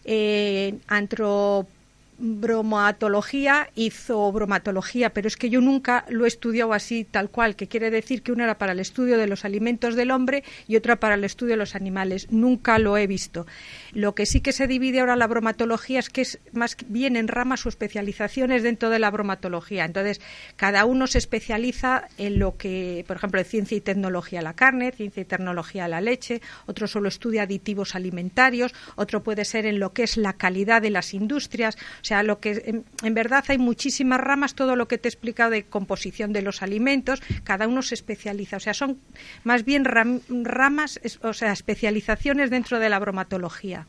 en 0.04 0.80
antropología 0.88 1.78
bromatología 2.18 3.70
y 3.74 3.90
zoobromatología, 3.90 5.10
pero 5.10 5.28
es 5.28 5.36
que 5.36 5.50
yo 5.50 5.60
nunca 5.60 6.04
lo 6.08 6.24
he 6.24 6.28
estudiado 6.28 6.72
así 6.72 7.04
tal 7.04 7.30
cual, 7.30 7.54
que 7.54 7.68
quiere 7.68 7.90
decir 7.90 8.22
que 8.22 8.32
una 8.32 8.44
era 8.44 8.58
para 8.58 8.72
el 8.72 8.80
estudio 8.80 9.16
de 9.16 9.28
los 9.28 9.44
alimentos 9.44 9.94
del 9.94 10.10
hombre 10.10 10.42
y 10.66 10.76
otra 10.76 10.96
para 10.96 11.14
el 11.14 11.24
estudio 11.24 11.52
de 11.52 11.58
los 11.58 11.76
animales. 11.76 12.30
Nunca 12.30 12.78
lo 12.78 12.96
he 12.96 13.06
visto. 13.06 13.46
Lo 13.92 14.14
que 14.14 14.26
sí 14.26 14.40
que 14.40 14.52
se 14.52 14.66
divide 14.66 15.00
ahora 15.00 15.16
la 15.16 15.26
bromatología 15.26 15.98
es 15.98 16.10
que 16.10 16.22
es 16.22 16.38
más 16.52 16.76
bien 16.86 17.16
en 17.16 17.28
ramas 17.28 17.64
o 17.66 17.68
especializaciones 17.68 18.62
dentro 18.62 18.90
de 18.90 18.98
la 18.98 19.10
bromatología. 19.10 19.84
Entonces, 19.84 20.20
cada 20.56 20.84
uno 20.84 21.06
se 21.06 21.18
especializa 21.18 22.08
en 22.18 22.38
lo 22.38 22.56
que, 22.56 23.04
por 23.06 23.16
ejemplo, 23.16 23.40
en 23.40 23.46
ciencia 23.46 23.76
y 23.76 23.80
tecnología 23.80 24.42
la 24.42 24.54
carne, 24.54 24.92
ciencia 24.92 25.22
y 25.22 25.24
tecnología 25.24 25.88
la 25.88 26.00
leche, 26.00 26.40
otro 26.66 26.86
solo 26.86 27.08
estudia 27.08 27.42
aditivos 27.42 27.94
alimentarios, 27.94 28.74
otro 28.96 29.22
puede 29.22 29.44
ser 29.44 29.66
en 29.66 29.78
lo 29.78 29.92
que 29.92 30.04
es 30.04 30.16
la 30.16 30.34
calidad 30.34 30.82
de 30.82 30.90
las 30.90 31.14
industrias. 31.14 31.76
O 32.00 32.04
sea, 32.04 32.22
lo 32.22 32.40
que 32.40 32.82
en, 33.02 33.14
verdad 33.14 33.44
hay 33.48 33.58
muchísimas 33.58 34.20
ramas, 34.20 34.54
todo 34.54 34.76
lo 34.76 34.88
que 34.88 34.98
te 34.98 35.08
he 35.08 35.10
explicado 35.10 35.50
de 35.50 35.64
composición 35.64 36.32
de 36.32 36.42
los 36.42 36.62
alimentos, 36.62 37.20
cada 37.44 37.66
uno 37.66 37.82
se 37.82 37.94
especializa. 37.94 38.58
O 38.58 38.60
sea, 38.60 38.74
son 38.74 38.98
más 39.44 39.64
bien 39.64 39.84
ramas, 39.84 41.00
o 41.22 41.32
sea, 41.32 41.52
especializaciones 41.52 42.50
dentro 42.50 42.78
de 42.78 42.88
la 42.88 42.98
bromatología. 42.98 43.87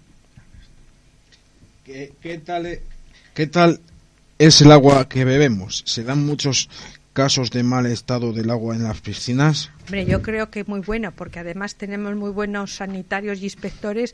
¿Qué, 2.22 2.38
tal, 2.38 2.68
e, 2.68 2.82
¿Qué 3.34 3.48
tal 3.48 3.80
es 4.38 4.62
el 4.62 4.72
agua 4.72 5.10
que 5.10 5.26
bebemos? 5.26 5.84
¿Se 5.88 6.04
dan 6.04 6.24
muchos 6.24 6.70
casos 7.14 7.50
de 7.50 7.64
mal 7.64 7.88
estado 7.88 8.32
del 8.32 8.52
agua 8.52 8.76
en 8.76 8.84
las 8.84 9.02
piscinas? 9.02 9.72
Hombre, 9.86 10.06
yo 10.06 10.22
creo 10.22 10.52
que 10.52 10.64
muy 10.66 10.82
bueno, 10.82 11.12
porque 11.12 11.40
además 11.40 11.76
tenemos 11.76 12.16
muy 12.16 12.30
buenos 12.30 12.76
sanitarios 12.76 13.40
y 13.42 13.46
inspectores 13.46 14.14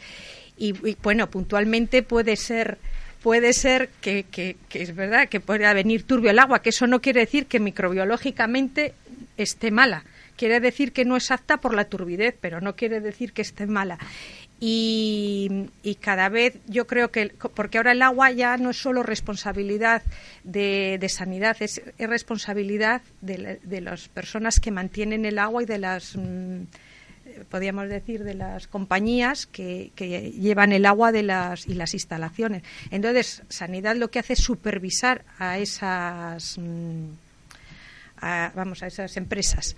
y 0.58 0.72
bueno, 1.03 1.29
puntualmente 1.29 2.01
puede 2.01 2.38
ser 2.38 2.77
puede 3.25 3.53
ser 3.53 3.89
que, 4.01 4.24
que, 4.32 4.55
es 4.72 4.96
verdad 4.96 5.27
que 5.27 5.39
pueda 5.39 5.74
venir 5.74 6.03
turbio 6.03 6.29
el 6.29 6.38
agua, 6.38 6.62
que 6.62 6.70
eso 6.70 6.86
no 6.86 7.01
quiere 7.01 7.22
decir 7.22 7.48
que 7.48 7.60
microbiológicamente 7.60 8.94
esté 9.36 9.72
mala. 9.72 10.05
Quiere 10.38 10.60
decir 10.60 10.91
que 10.91 11.05
no 11.05 11.17
es 11.17 11.32
apta 11.32 11.58
por 11.58 11.74
la 11.74 11.86
turbidez, 11.86 12.36
pero 12.39 12.62
no 12.62 12.75
quiere 12.75 13.01
decir 13.01 13.34
que 13.34 13.41
esté 13.41 13.65
mala. 13.65 13.98
Y, 14.60 15.70
cada 16.02 16.30
vez 16.30 16.58
yo 16.68 16.88
creo 16.88 17.12
que, 17.12 17.34
porque 17.54 17.78
ahora 17.78 17.92
el 17.92 18.02
agua 18.02 18.32
ya 18.32 18.58
no 18.58 18.70
es 18.70 18.78
solo 18.78 19.04
responsabilidad 19.04 20.02
de, 20.44 21.06
sanidad, 21.10 21.58
es, 21.60 21.82
responsabilidad 21.98 23.02
de, 23.22 23.60
de, 23.62 23.82
las 23.82 24.08
personas 24.08 24.60
que 24.60 24.72
mantienen 24.72 25.26
el 25.26 25.40
agua 25.40 25.64
y 25.64 25.66
de 25.66 25.78
las. 25.78 26.16
Mm, 26.16 26.64
podríamos 27.50 27.90
decir, 27.90 28.24
de 28.24 28.34
las 28.34 28.68
compañías 28.68 29.46
que, 29.46 29.92
llevan 30.40 30.72
el 30.72 30.86
agua 30.86 31.12
de 31.12 31.24
las, 31.24 31.68
y 31.68 31.74
las 31.74 31.94
instalaciones. 31.94 32.64
Entonces, 32.92 33.44
Sanidad 33.50 33.96
lo 33.96 34.10
que 34.10 34.20
hace 34.20 34.34
es 34.34 34.40
supervisar 34.40 35.24
a 35.38 35.58
esas, 35.58 36.58
mm, 36.58 37.10
vamos, 38.56 38.84
a 38.84 38.88
esas 38.88 39.18
empresas 39.18 39.76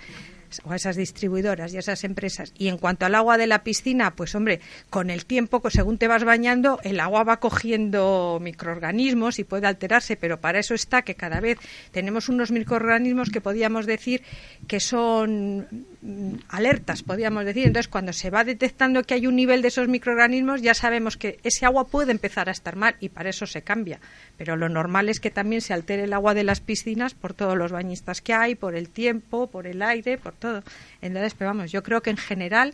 o 0.63 0.71
a 0.71 0.75
esas 0.75 0.95
distribuidoras 0.95 1.73
y 1.73 1.77
a 1.77 1.79
esas 1.79 2.03
empresas. 2.03 2.53
Y 2.57 2.67
en 2.67 2.77
cuanto 2.77 3.05
al 3.05 3.15
agua 3.15 3.37
de 3.37 3.47
la 3.47 3.63
piscina, 3.63 4.15
pues 4.15 4.35
hombre, 4.35 4.59
con 4.89 5.09
el 5.09 5.25
tiempo, 5.25 5.61
según 5.69 5.97
te 5.97 6.07
vas 6.07 6.23
bañando, 6.23 6.79
el 6.83 6.99
agua 6.99 7.23
va 7.23 7.39
cogiendo 7.39 8.39
microorganismos 8.41 9.39
y 9.39 9.43
puede 9.43 9.67
alterarse, 9.67 10.17
pero 10.17 10.39
para 10.39 10.59
eso 10.59 10.73
está 10.73 11.01
que 11.01 11.15
cada 11.15 11.39
vez 11.39 11.57
tenemos 11.91 12.29
unos 12.29 12.51
microorganismos 12.51 13.29
que 13.29 13.41
podíamos 13.41 13.85
decir 13.85 14.23
que 14.67 14.79
son 14.79 15.67
alertas, 16.49 17.03
podríamos 17.03 17.45
decir. 17.45 17.65
Entonces, 17.65 17.87
cuando 17.87 18.13
se 18.13 18.29
va 18.29 18.43
detectando 18.43 19.03
que 19.03 19.15
hay 19.15 19.27
un 19.27 19.35
nivel 19.35 19.61
de 19.61 19.69
esos 19.69 19.87
microorganismos, 19.87 20.61
ya 20.61 20.73
sabemos 20.73 21.17
que 21.17 21.39
ese 21.43 21.65
agua 21.65 21.87
puede 21.87 22.11
empezar 22.11 22.49
a 22.49 22.51
estar 22.51 22.75
mal 22.75 22.95
y 22.99 23.09
para 23.09 23.29
eso 23.29 23.45
se 23.45 23.61
cambia. 23.61 23.99
Pero 24.37 24.55
lo 24.55 24.69
normal 24.69 25.09
es 25.09 25.19
que 25.19 25.31
también 25.31 25.61
se 25.61 25.73
altere 25.73 26.03
el 26.03 26.13
agua 26.13 26.33
de 26.33 26.43
las 26.43 26.59
piscinas 26.59 27.13
por 27.13 27.33
todos 27.33 27.57
los 27.57 27.71
bañistas 27.71 28.21
que 28.21 28.33
hay, 28.33 28.55
por 28.55 28.75
el 28.75 28.89
tiempo, 28.89 29.47
por 29.47 29.67
el 29.67 29.81
aire, 29.81 30.17
por 30.17 30.33
todo. 30.33 30.63
Entonces, 31.01 31.33
pero 31.33 31.49
vamos, 31.49 31.71
yo 31.71 31.83
creo 31.83 32.01
que 32.01 32.11
en 32.11 32.17
general 32.17 32.73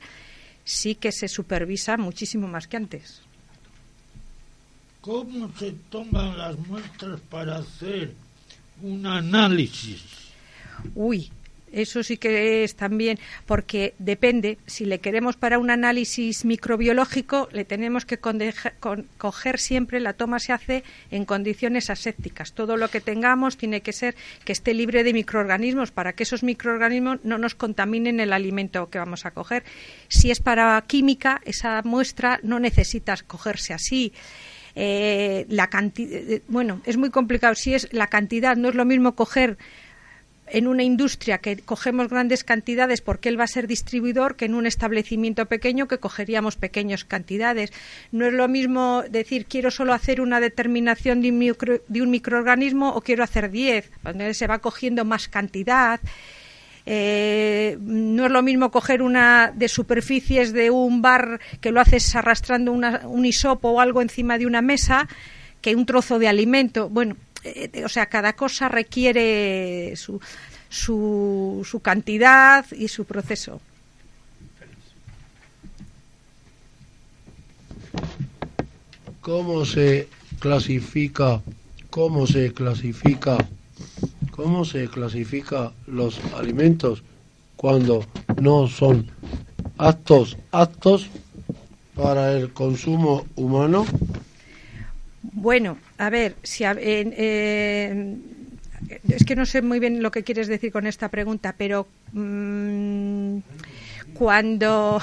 sí 0.65 0.95
que 0.95 1.11
se 1.11 1.27
supervisa 1.27 1.97
muchísimo 1.97 2.47
más 2.47 2.67
que 2.67 2.77
antes. 2.77 3.21
¿Cómo 5.01 5.51
se 5.57 5.73
toman 5.89 6.37
las 6.37 6.57
muestras 6.59 7.19
para 7.29 7.57
hacer 7.57 8.13
un 8.81 9.05
análisis? 9.05 10.01
Uy, 10.95 11.29
eso 11.73 12.03
sí 12.03 12.17
que 12.17 12.63
es 12.63 12.75
también, 12.75 13.19
porque 13.45 13.93
depende, 13.99 14.57
si 14.65 14.85
le 14.85 14.99
queremos 14.99 15.35
para 15.35 15.59
un 15.59 15.69
análisis 15.69 16.45
microbiológico, 16.45 17.49
le 17.51 17.65
tenemos 17.65 18.05
que 18.05 18.19
coger 18.19 19.59
siempre, 19.59 19.99
la 19.99 20.13
toma 20.13 20.39
se 20.39 20.53
hace 20.53 20.83
en 21.11 21.25
condiciones 21.25 21.89
asépticas. 21.89 22.53
Todo 22.53 22.77
lo 22.77 22.89
que 22.89 23.01
tengamos 23.01 23.57
tiene 23.57 23.81
que 23.81 23.93
ser 23.93 24.15
que 24.45 24.51
esté 24.51 24.73
libre 24.73 25.03
de 25.03 25.13
microorganismos 25.13 25.91
para 25.91 26.13
que 26.13 26.23
esos 26.23 26.43
microorganismos 26.43 27.19
no 27.23 27.37
nos 27.37 27.55
contaminen 27.55 28.19
el 28.19 28.33
alimento 28.33 28.89
que 28.89 28.99
vamos 28.99 29.25
a 29.25 29.31
coger. 29.31 29.63
Si 30.07 30.31
es 30.31 30.39
para 30.39 30.81
química, 30.87 31.41
esa 31.45 31.81
muestra 31.83 32.39
no 32.43 32.59
necesita 32.59 33.15
cogerse 33.27 33.73
así. 33.73 34.13
Eh, 34.75 35.45
la 35.49 35.67
cantidad, 35.67 36.41
bueno, 36.47 36.81
es 36.85 36.97
muy 36.97 37.09
complicado. 37.09 37.55
Si 37.55 37.73
es 37.73 37.91
la 37.91 38.07
cantidad, 38.07 38.55
no 38.55 38.69
es 38.69 38.75
lo 38.75 38.85
mismo 38.85 39.15
coger 39.15 39.57
en 40.47 40.67
una 40.67 40.83
industria 40.83 41.37
que 41.37 41.57
cogemos 41.57 42.09
grandes 42.09 42.43
cantidades 42.43 43.01
porque 43.01 43.29
él 43.29 43.39
va 43.39 43.45
a 43.45 43.47
ser 43.47 43.67
distribuidor 43.67 44.35
que 44.35 44.45
en 44.45 44.55
un 44.55 44.65
establecimiento 44.65 45.45
pequeño 45.45 45.87
que 45.87 45.97
cogeríamos 45.97 46.55
pequeñas 46.55 47.05
cantidades. 47.05 47.71
No 48.11 48.25
es 48.25 48.33
lo 48.33 48.47
mismo 48.47 49.03
decir 49.09 49.45
quiero 49.45 49.71
solo 49.71 49.93
hacer 49.93 50.21
una 50.21 50.39
determinación 50.39 51.21
de 51.21 51.31
un, 51.31 52.09
microorganismo 52.11 52.89
o 52.89 53.01
quiero 53.01 53.23
hacer 53.23 53.49
10, 53.49 53.91
donde 54.03 54.33
se 54.33 54.47
va 54.47 54.59
cogiendo 54.59 55.05
más 55.05 55.27
cantidad. 55.27 55.99
Eh, 56.85 57.77
no 57.79 58.25
es 58.25 58.31
lo 58.31 58.43
mismo 58.43 58.69
coger 58.69 59.01
una 59.01 59.53
de 59.55 59.69
superficies 59.69 60.51
de 60.51 60.69
un 60.69 61.01
bar 61.01 61.39
que 61.61 61.71
lo 61.71 61.79
haces 61.79 62.13
arrastrando 62.15 62.73
un 62.73 63.25
hisopo 63.25 63.69
o 63.69 63.79
algo 63.79 64.01
encima 64.01 64.37
de 64.37 64.45
una 64.45 64.61
mesa 64.61 65.07
que 65.61 65.75
un 65.75 65.85
trozo 65.85 66.19
de 66.19 66.27
alimento. 66.27 66.89
Bueno, 66.89 67.15
o 67.83 67.89
sea, 67.89 68.05
cada 68.07 68.33
cosa 68.33 68.69
requiere 68.69 69.95
su, 69.95 70.19
su, 70.69 71.65
su 71.69 71.79
cantidad 71.79 72.65
y 72.71 72.87
su 72.87 73.05
proceso. 73.05 73.59
¿Cómo 79.21 79.65
se 79.65 80.07
clasifica? 80.39 81.41
¿Cómo 81.89 82.27
se 82.27 82.53
clasifica? 82.53 83.37
¿Cómo 84.31 84.65
se 84.65 84.89
clasifica 84.89 85.71
los 85.87 86.19
alimentos 86.35 87.03
cuando 87.55 88.05
no 88.41 88.67
son 88.67 89.09
aptos 89.77 90.37
aptos 90.51 91.07
para 91.95 92.33
el 92.33 92.51
consumo 92.51 93.25
humano? 93.35 93.85
Bueno, 95.23 95.77
a 95.97 96.09
ver, 96.09 96.35
si 96.43 96.63
a- 96.65 96.77
en- 96.79 98.21
es 99.09 99.23
que 99.25 99.35
no 99.35 99.45
sé 99.45 99.61
muy 99.61 99.79
bien 99.79 100.03
lo 100.03 100.11
que 100.11 100.23
quieres 100.23 100.47
decir 100.47 100.71
con 100.71 100.85
esta 100.85 101.09
pregunta, 101.09 101.55
pero 101.57 101.87
mm, 102.11 103.37
cuando 104.13 105.01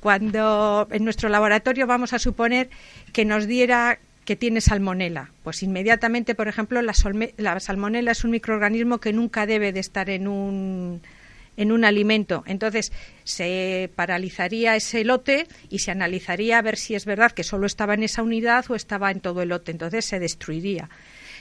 cuando 0.00 0.86
en 0.90 1.04
nuestro 1.04 1.28
laboratorio 1.30 1.86
vamos 1.86 2.12
a 2.12 2.18
suponer 2.18 2.68
que 3.12 3.24
nos 3.24 3.46
diera 3.46 3.98
que 4.26 4.36
tiene 4.36 4.60
salmonela, 4.60 5.30
pues 5.42 5.62
inmediatamente, 5.62 6.34
por 6.34 6.48
ejemplo, 6.48 6.82
la, 6.82 6.92
la 7.38 7.60
salmonela 7.60 8.12
es 8.12 8.24
un 8.24 8.30
microorganismo 8.32 8.98
que 8.98 9.12
nunca 9.12 9.46
debe 9.46 9.72
de 9.72 9.80
estar 9.80 10.10
en 10.10 10.28
un 10.28 11.00
en 11.56 11.72
un 11.72 11.84
alimento. 11.84 12.42
Entonces 12.46 12.92
se 13.24 13.90
paralizaría 13.94 14.76
ese 14.76 15.04
lote 15.04 15.46
y 15.70 15.80
se 15.80 15.90
analizaría 15.90 16.58
a 16.58 16.62
ver 16.62 16.76
si 16.76 16.94
es 16.94 17.04
verdad 17.04 17.32
que 17.32 17.44
solo 17.44 17.66
estaba 17.66 17.94
en 17.94 18.02
esa 18.02 18.22
unidad 18.22 18.64
o 18.68 18.74
estaba 18.74 19.10
en 19.10 19.20
todo 19.20 19.42
el 19.42 19.50
lote. 19.50 19.72
Entonces 19.72 20.04
se 20.04 20.18
destruiría. 20.18 20.88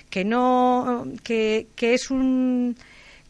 Que 0.10 0.24
no, 0.24 1.08
que, 1.24 1.68
que 1.76 1.94
es 1.94 2.12
un 2.12 2.76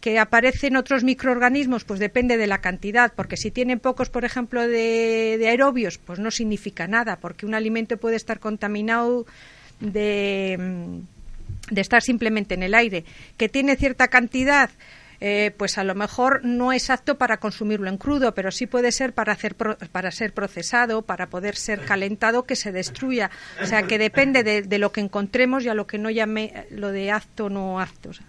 que 0.04 0.20
aparecen 0.20 0.76
otros 0.76 1.06
microorganismos, 1.06 1.86
pues 1.86 1.98
depende 1.98 2.36
de 2.36 2.46
la 2.46 2.58
cantidad, 2.58 3.14
porque 3.16 3.38
si 3.38 3.52
tienen 3.52 3.80
pocos, 3.80 4.10
por 4.10 4.26
ejemplo, 4.26 4.68
de, 4.68 5.38
de 5.40 5.48
aerobios, 5.48 5.98
pues 5.98 6.20
no 6.20 6.30
significa 6.30 6.88
nada, 6.88 7.20
porque 7.22 7.46
un 7.46 7.56
alimento 7.56 7.96
puede 7.96 8.18
estar 8.18 8.42
contaminado 8.42 9.26
de, 9.80 10.58
de 11.72 11.82
estar 11.82 12.02
simplemente 12.02 12.54
en 12.56 12.64
el 12.64 12.74
aire. 12.74 13.06
Que 13.38 13.48
tiene 13.48 13.78
cierta 13.78 14.10
cantidad, 14.10 14.70
eh, 15.26 15.56
pues 15.58 15.78
a 15.78 15.86
lo 15.86 15.96
mejor 15.96 16.44
no 16.44 16.74
es 16.74 16.90
apto 16.90 17.18
para 17.18 17.38
consumirlo 17.40 17.88
en 17.88 17.98
crudo, 17.98 18.34
pero 18.34 18.52
sí 18.52 18.68
puede 18.68 18.92
ser 18.92 19.14
para 19.14 19.32
hacer 19.32 19.56
pro- 19.56 19.78
para 19.94 20.12
ser 20.12 20.34
procesado, 20.34 21.04
para 21.04 21.28
poder 21.28 21.56
ser 21.56 21.86
calentado, 21.86 22.44
que 22.44 22.58
se 22.58 22.74
destruya. 22.74 23.32
O 23.62 23.66
sea, 23.66 23.84
que 23.88 23.98
depende 23.98 24.44
de, 24.44 24.64
de 24.64 24.78
lo 24.80 24.92
que 24.92 25.00
encontremos 25.00 25.64
y 25.64 25.70
a 25.70 25.74
lo 25.76 25.88
que 25.88 25.98
no 25.98 26.10
llame 26.10 26.66
lo 26.72 26.92
de 26.92 27.10
apto 27.10 27.46
o 27.46 27.50
no 27.50 27.80
apto. 27.80 28.10
O 28.10 28.14
sea, 28.14 28.26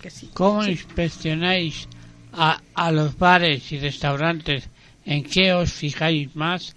que 0.00 0.08
sí. 0.10 0.30
¿Cómo 0.32 0.64
inspeccionáis 0.64 1.86
a, 2.32 2.60
a 2.74 2.90
los 2.92 3.18
bares 3.18 3.70
y 3.72 3.78
restaurantes? 3.78 4.68
¿En 5.04 5.22
qué 5.22 5.52
os 5.52 5.70
fijáis 5.70 6.34
más? 6.34 6.74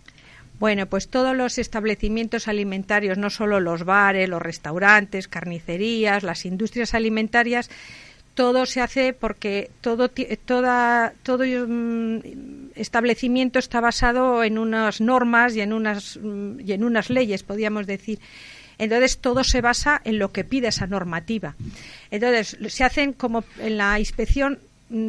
Bueno, 0.59 0.87
pues 0.87 1.07
todos 1.07 1.35
los 1.35 1.57
establecimientos 1.59 2.47
alimentarios, 2.47 3.17
no 3.17 3.29
solo 3.29 3.59
los 3.59 3.83
bares, 3.83 4.27
los 4.27 4.41
restaurantes, 4.41 5.27
carnicerías, 5.27 6.23
las 6.23 6.45
industrias 6.45 6.95
alimentarias, 6.95 7.69
todo 8.33 8.65
se 8.67 8.81
hace 8.81 9.13
porque 9.13 9.71
todo 9.81 10.09
toda, 10.45 11.13
todo 11.23 11.43
mm, 11.43 12.69
establecimiento 12.75 13.57
está 13.57 13.81
basado 13.81 14.43
en 14.43 14.59
unas 14.59 15.01
normas 15.01 15.55
y 15.55 15.61
en 15.61 15.73
unas 15.73 16.19
mm, 16.21 16.59
y 16.59 16.71
en 16.71 16.83
unas 16.83 17.09
leyes, 17.09 17.43
podríamos 17.43 17.87
decir. 17.87 18.19
Entonces 18.77 19.17
todo 19.17 19.43
se 19.43 19.61
basa 19.61 20.01
en 20.03 20.19
lo 20.19 20.31
que 20.31 20.43
pide 20.43 20.67
esa 20.67 20.85
normativa. 20.85 21.55
Entonces 22.11 22.57
se 22.67 22.83
hacen 22.83 23.13
como 23.13 23.43
en 23.59 23.77
la 23.77 23.99
inspección 23.99 24.59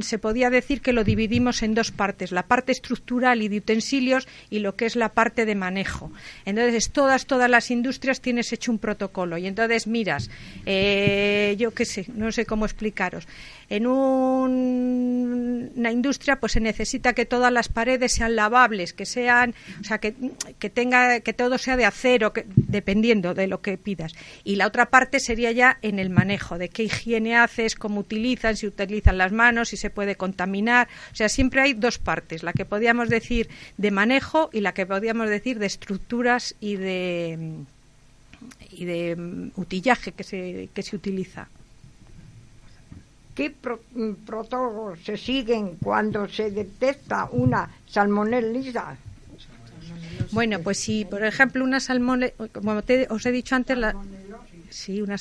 se 0.01 0.19
podía 0.19 0.51
decir 0.51 0.81
que 0.81 0.93
lo 0.93 1.05
dividimos 1.05 1.63
en 1.63 1.75
dos 1.75 1.93
partes, 1.93 2.33
la 2.33 2.45
parte 2.45 2.73
estructural 2.73 3.43
y 3.43 3.49
de 3.49 3.59
utensilios 3.59 4.27
y 4.51 4.59
lo 4.59 4.75
que 4.75 4.87
es 4.87 4.97
la 4.97 5.11
parte 5.11 5.47
de 5.47 5.55
manejo. 5.55 6.11
Entonces, 6.45 6.91
todas, 6.91 7.27
todas 7.27 7.49
las 7.49 7.71
industrias 7.71 8.21
tienes 8.21 8.53
hecho 8.53 8.73
un 8.73 8.79
protocolo 8.79 9.39
y 9.39 9.47
entonces 9.47 9.87
miras, 9.87 10.31
eh, 10.67 11.55
yo 11.59 11.73
qué 11.73 11.85
sé, 11.85 12.07
no 12.15 12.33
sé 12.33 12.45
cómo 12.45 12.65
explicaros. 12.65 13.27
En 13.71 13.87
un- 13.87 15.71
una 15.77 15.93
industria, 15.93 16.37
pues 16.41 16.53
se 16.53 16.61
necesita 16.61 17.13
que 17.13 17.27
todas 17.27 17.53
las 17.53 17.69
paredes 17.69 18.13
sean 18.13 18.35
lavables, 18.35 18.93
que 18.95 19.05
sean, 19.07 19.55
o 19.81 19.85
sea, 19.85 19.99
que, 19.99 20.15
que 20.59 20.71
tenga, 20.71 21.21
que 21.21 21.33
todo 21.35 21.59
sea 21.59 21.77
de 21.77 21.85
acero, 21.85 22.33
que, 22.33 22.47
dependiendo 22.57 23.35
de 23.35 23.47
lo 23.47 23.61
que 23.61 23.77
pidas. 23.79 24.15
Y 24.45 24.57
la 24.57 24.67
otra 24.67 24.87
parte 24.87 25.21
sería 25.21 25.53
ya 25.53 25.79
en 25.83 25.99
el 25.99 26.11
manejo, 26.11 26.59
de 26.59 26.69
qué 26.71 26.85
higiene 26.85 27.37
haces, 27.37 27.75
cómo 27.75 28.01
utilizan, 28.01 28.57
si 28.57 28.67
utilizan 28.67 29.19
las 29.19 29.33
manos, 29.33 29.69
si 29.69 29.77
se 29.77 29.91
puede 29.91 30.17
contaminar. 30.17 30.89
O 31.13 31.17
sea, 31.17 31.29
siempre 31.29 31.61
hay 31.61 31.75
dos 31.75 31.99
partes, 31.99 32.43
la 32.43 32.53
que 32.53 32.65
podíamos 32.65 33.09
decir 33.09 33.49
de 33.77 33.91
manejo 33.91 34.51
y 34.53 34.61
la 34.63 34.73
que 34.73 34.87
podíamos 34.87 35.29
decir 35.29 35.59
de 35.59 35.67
estructuras 35.67 36.55
y 36.61 36.77
de 36.77 37.39
y 38.71 38.85
de 38.85 39.17
mm, 39.17 39.51
utillaje 39.57 40.13
que 40.13 40.23
se, 40.25 40.69
que 40.73 40.83
se 40.83 40.95
utiliza. 40.97 41.49
¿Qué 43.39 43.51
pro- 43.51 43.81
mm, 43.93 44.15
protocolos 44.27 44.99
se 45.05 45.17
siguen 45.17 45.77
cuando 45.77 46.27
se 46.29 46.51
detecta 46.51 47.29
una 47.31 47.71
salmonelisa? 47.87 48.97
Bueno, 50.33 50.59
pues 50.59 50.79
si, 50.79 51.05
por 51.05 51.25
ejemplo, 51.25 51.63
una 51.63 51.79
salmone, 51.79 52.35
como 52.53 52.83
te- 52.83 53.07
os 53.11 53.25
he 53.27 53.31
dicho 53.31 53.55
antes, 53.55 53.79
la, 53.79 53.95
sí, 54.71 55.01
una 55.01 55.15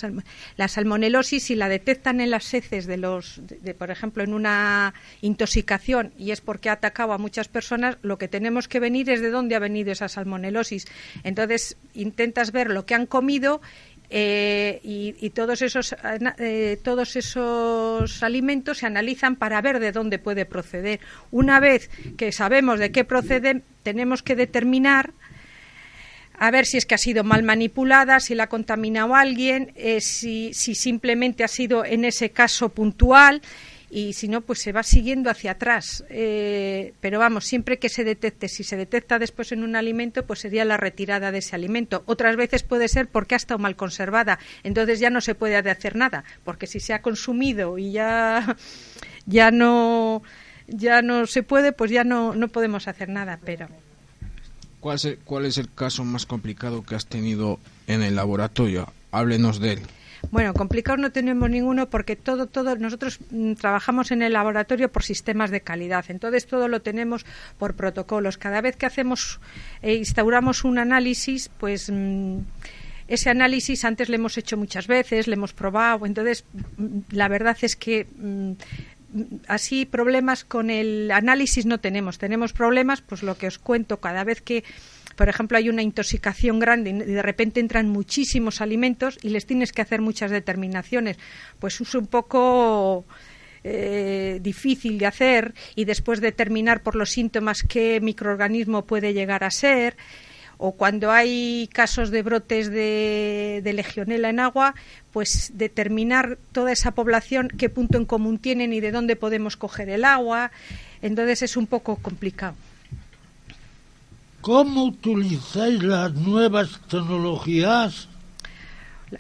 la 0.58 0.68
salmonelosis, 0.68 1.44
si 1.44 1.56
la 1.56 1.70
detectan 1.70 2.20
en 2.22 2.32
las 2.32 2.52
heces 2.56 2.88
de 2.88 2.98
los, 2.98 3.40
de, 3.48 3.74
por 3.76 3.92
ejemplo, 3.92 4.24
en 4.24 4.34
una 4.34 4.96
intoxicación 5.22 6.12
y 6.18 6.32
es 6.32 6.42
porque 6.42 6.70
ha 6.70 6.74
atacado 6.74 7.14
a 7.14 7.18
muchas 7.20 7.48
personas, 7.48 7.98
lo 8.02 8.18
que 8.18 8.28
tenemos 8.28 8.68
que 8.68 8.80
venir 8.80 9.10
es 9.12 9.22
de 9.22 9.30
dónde 9.30 9.56
ha 9.56 9.60
venido 9.60 9.92
esa 9.92 10.10
salmonelosis. 10.10 10.88
Entonces, 11.24 11.78
intentas 11.94 12.52
ver 12.52 12.72
lo 12.72 12.86
que 12.88 12.96
han 12.96 13.06
comido 13.06 13.62
eh, 14.10 14.80
y, 14.84 15.30
todos 15.32 15.62
esos 15.62 15.96
eh, 16.40 16.80
todos 16.82 17.16
esos 17.16 18.24
alimentos 18.24 18.78
se 18.78 18.86
analizan 18.86 19.36
para 19.36 19.62
ver 19.62 19.80
de 19.80 19.92
dónde 19.92 20.18
puede 20.18 20.46
proceder. 20.46 21.00
Una 21.32 21.60
vez 21.60 21.90
que 22.18 22.32
sabemos 22.32 22.80
de 22.80 22.92
qué 22.92 23.04
proceden, 23.04 23.64
tenemos 23.84 24.24
que 24.24 24.36
determinar 24.36 25.12
a 26.40 26.52
ver 26.52 26.66
si 26.66 26.78
es 26.78 26.86
que 26.86 26.96
ha 26.96 27.00
sido 27.00 27.24
mal 27.24 27.44
manipulada, 27.44 28.20
si 28.20 28.36
la 28.36 28.44
ha 28.44 28.50
contaminado 28.50 29.16
alguien, 29.16 29.74
eh, 29.76 30.02
si, 30.02 30.54
si 30.54 30.76
simplemente 30.76 31.44
ha 31.44 31.48
sido 31.48 31.84
en 31.84 32.06
ese 32.06 32.30
caso 32.30 32.70
puntual 32.70 33.42
y 33.90 34.14
si 34.14 34.28
no, 34.28 34.42
pues 34.42 34.60
se 34.60 34.72
va 34.72 34.84
siguiendo 34.84 35.30
hacia 35.30 35.52
atrás. 35.52 36.04
Eh, 36.10 36.94
pero 37.00 37.20
vamos, 37.20 37.46
siempre 37.46 37.80
que 37.80 37.90
se 37.90 38.04
detecte, 38.04 38.50
si 38.50 38.64
se 38.64 38.76
detecta 38.76 39.20
después 39.20 39.52
en 39.52 39.64
un 39.64 39.76
alimento, 39.76 40.26
pues 40.26 40.40
sería 40.40 40.66
la 40.66 40.78
retirada 40.78 41.32
de 41.32 41.40
ese 41.40 41.56
alimento. 41.56 42.04
Otras 42.06 42.36
veces 42.36 42.64
puede 42.64 42.88
ser 42.88 43.08
porque 43.08 43.36
ha 43.36 43.38
estado 43.38 43.60
mal 43.60 43.76
conservada, 43.76 44.40
entonces 44.64 45.00
ya 45.00 45.10
no 45.10 45.22
se 45.22 45.36
puede 45.36 45.56
hacer 45.58 45.96
nada, 45.96 46.24
porque 46.44 46.68
si 46.68 46.80
se 46.80 46.94
ha 46.94 47.02
consumido 47.02 47.78
y 47.78 47.92
ya, 47.92 48.58
ya 49.26 49.52
no 49.52 50.22
ya 50.68 51.02
no 51.02 51.26
se 51.28 51.44
puede, 51.44 51.72
pues 51.72 51.92
ya 51.92 52.04
no, 52.04 52.36
no 52.36 52.50
podemos 52.50 52.90
hacer 52.90 53.08
nada, 53.08 53.40
pero 53.44 53.68
¿Cuál 54.80 54.96
es, 54.98 55.18
¿Cuál 55.26 55.46
es 55.46 55.58
el 55.58 55.74
caso 55.74 56.04
más 56.04 56.26
complicado 56.26 56.84
que 56.84 56.96
has 56.96 57.08
tenido 57.08 57.60
en 57.88 58.04
el 58.04 58.16
laboratorio? 58.16 58.92
Háblenos 59.12 59.60
de 59.60 59.74
él. 59.74 59.80
Bueno, 60.32 60.54
complicados 60.54 61.00
no 61.00 61.12
tenemos 61.12 61.50
ninguno 61.50 61.90
porque 61.90 62.16
todo, 62.16 62.48
todo, 62.48 62.76
nosotros 62.76 63.20
mm, 63.30 63.54
trabajamos 63.54 64.12
en 64.12 64.22
el 64.22 64.34
laboratorio 64.34 64.92
por 64.92 65.04
sistemas 65.04 65.52
de 65.52 65.62
calidad. 65.62 66.06
Entonces 66.10 66.48
todo 66.48 66.68
lo 66.68 66.82
tenemos 66.82 67.26
por 67.58 67.76
protocolos. 67.76 68.38
Cada 68.38 68.62
vez 68.62 68.76
que 68.76 68.86
hacemos, 68.86 69.40
eh, 69.82 69.96
instauramos 69.96 70.64
un 70.64 70.80
análisis, 70.80 71.50
pues 71.50 71.90
mm, 71.92 72.40
ese 73.08 73.30
análisis 73.30 73.86
antes 73.86 74.10
le 74.10 74.16
hemos 74.16 74.38
hecho 74.38 74.58
muchas 74.58 74.88
veces, 74.88 75.28
le 75.28 75.36
hemos 75.36 75.54
probado. 75.54 76.06
Entonces 76.06 76.46
mm, 76.78 77.00
la 77.12 77.28
verdad 77.28 77.58
es 77.62 77.76
que 77.76 78.08
así 79.48 79.86
problemas 79.86 80.44
con 80.44 80.70
el 80.70 81.12
análisis 81.12 81.66
no 81.66 81.80
tenemos. 81.80 82.18
Tenemos 82.18 82.54
problemas, 82.54 83.02
pues 83.02 83.24
lo 83.24 83.38
que 83.38 83.48
os 83.48 83.60
cuento, 83.60 83.98
cada 83.98 84.24
vez 84.24 84.42
que, 84.42 84.64
por 85.18 85.30
ejemplo, 85.30 85.58
hay 85.58 85.68
una 85.68 85.82
intoxicación 85.82 86.60
grande 86.60 86.92
y 86.92 86.94
de 86.94 87.22
repente 87.24 87.60
entran 87.60 87.90
muchísimos 87.90 88.62
alimentos 88.62 89.18
y 89.24 89.30
les 89.30 89.48
tienes 89.48 89.72
que 89.74 89.82
hacer 89.82 90.00
muchas 90.00 90.30
determinaciones, 90.30 91.18
pues 91.60 91.82
es 91.82 91.96
un 91.96 92.06
poco 92.06 93.04
eh, 93.64 94.38
difícil 94.44 95.00
de 95.00 95.08
hacer 95.08 95.56
y 95.76 95.86
después 95.86 96.22
determinar 96.22 96.84
por 96.84 96.96
los 96.96 97.10
síntomas 97.10 97.64
qué 97.64 98.00
microorganismo 98.00 98.86
puede 98.86 99.14
llegar 99.14 99.44
a 99.44 99.50
ser 99.50 99.98
o 100.60 100.74
cuando 100.74 101.12
hay 101.12 101.68
casos 101.74 102.12
de 102.12 102.22
brotes 102.22 102.70
de, 102.70 103.62
de, 103.64 103.74
legionela 103.74 104.30
en 104.30 104.40
agua, 104.40 104.76
pues 105.14 105.52
determinar 105.56 106.38
toda 106.52 106.72
esa 106.72 106.92
población 106.92 107.50
qué 107.58 107.70
punto 107.70 107.98
en 107.98 108.06
común 108.06 108.38
tienen 108.38 108.72
y 108.72 108.82
de 108.82 108.92
dónde 108.92 109.16
podemos 109.16 109.58
coger 109.58 109.90
el 109.90 110.06
agua. 110.06 110.52
Entonces 111.02 111.42
es 111.42 111.58
un 111.58 111.66
poco 111.66 111.96
complicado. 111.96 112.56
¿Cómo 114.42 114.86
utilizáis 114.86 115.84
las 115.84 116.14
nuevas 116.14 116.80
tecnologías? 116.90 118.08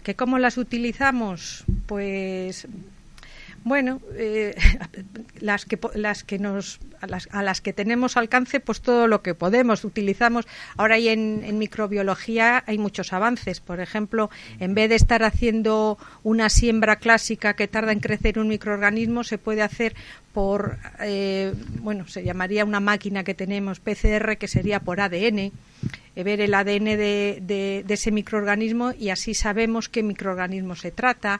¿Que 0.03 0.15
¿Cómo 0.15 0.37
las 0.37 0.57
utilizamos? 0.57 1.63
Pues 1.85 2.67
Bueno, 3.67 3.99
eh, 4.15 4.55
las 5.41 5.65
que 5.65 5.77
las 5.93 6.23
que 6.23 6.39
nos 6.39 6.79
a 7.01 7.43
las, 7.43 7.61
que 7.61 7.73
tenemos 7.73 8.15
alcance, 8.15 8.61
pues 8.61 8.79
todo 8.79 9.07
lo 9.07 9.21
que 9.21 9.35
podemos 9.35 9.83
utilizamos. 9.83 10.47
Ahora 10.77 10.95
hay 10.95 11.09
en, 11.09 11.43
en, 11.43 11.57
microbiología 11.59 12.63
hay 12.65 12.77
muchos 12.77 13.11
avances. 13.11 13.59
Por 13.59 13.81
ejemplo, 13.81 14.29
en 14.59 14.73
vez 14.73 14.89
de 14.89 14.95
estar 14.95 15.21
haciendo 15.21 15.97
una 16.23 16.49
siembra 16.49 16.95
clásica 16.95 17.55
que 17.55 17.67
tarda 17.67 17.91
en 17.91 17.99
crecer 17.99 18.39
un 18.39 18.47
microorganismo, 18.47 19.25
se 19.25 19.37
puede 19.37 19.61
hacer 19.61 19.95
por 20.37 20.77
eh, 21.01 21.51
bueno, 21.79 22.07
se 22.07 22.23
llamaría 22.23 22.63
una 22.63 22.79
máquina 22.79 23.23
que 23.23 23.33
tenemos 23.33 23.79
PCR 23.79 24.37
que 24.37 24.47
sería 24.47 24.79
por 24.79 25.01
ADN 25.01 25.39
eh, 25.39 26.23
ver 26.23 26.41
el 26.41 26.53
ADN 26.53 26.85
de, 26.85 27.39
de, 27.41 27.93
ese 27.93 28.11
microorganismo 28.11 28.91
y 28.97 29.09
así 29.09 29.33
sabemos 29.33 29.89
qué 29.89 30.03
microorganismo 30.03 30.75
se 30.75 30.91
trata. 30.91 31.39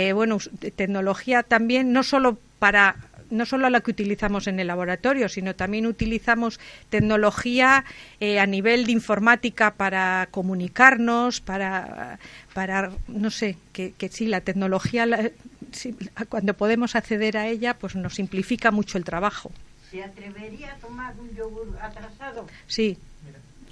Eh, 0.00 0.12
bueno, 0.12 0.38
tecnología 0.76 1.42
también, 1.42 1.92
no 1.92 2.04
solo 2.04 2.38
para 2.60 2.94
no 3.30 3.44
solo 3.44 3.68
la 3.68 3.80
que 3.80 3.90
utilizamos 3.90 4.46
en 4.46 4.60
el 4.60 4.68
laboratorio, 4.68 5.28
sino 5.28 5.56
también 5.56 5.86
utilizamos 5.86 6.60
tecnología 6.88 7.84
eh, 8.20 8.38
a 8.38 8.46
nivel 8.46 8.86
de 8.86 8.92
informática 8.92 9.74
para 9.74 10.28
comunicarnos, 10.30 11.40
para, 11.40 12.20
para 12.54 12.92
no 13.08 13.32
sé, 13.32 13.56
que, 13.72 13.90
que 13.90 14.08
sí, 14.08 14.28
la 14.28 14.40
tecnología, 14.40 15.04
la, 15.04 15.32
sí, 15.72 15.96
cuando 16.28 16.54
podemos 16.54 16.94
acceder 16.94 17.36
a 17.36 17.48
ella, 17.48 17.74
pues 17.74 17.96
nos 17.96 18.14
simplifica 18.14 18.70
mucho 18.70 18.98
el 18.98 19.04
trabajo. 19.04 19.50
¿Se 19.90 20.04
atrevería 20.04 20.74
a 20.74 20.76
tomar 20.76 21.12
un 21.18 21.34
yogur 21.34 21.76
atrasado? 21.82 22.46
Sí. 22.68 22.98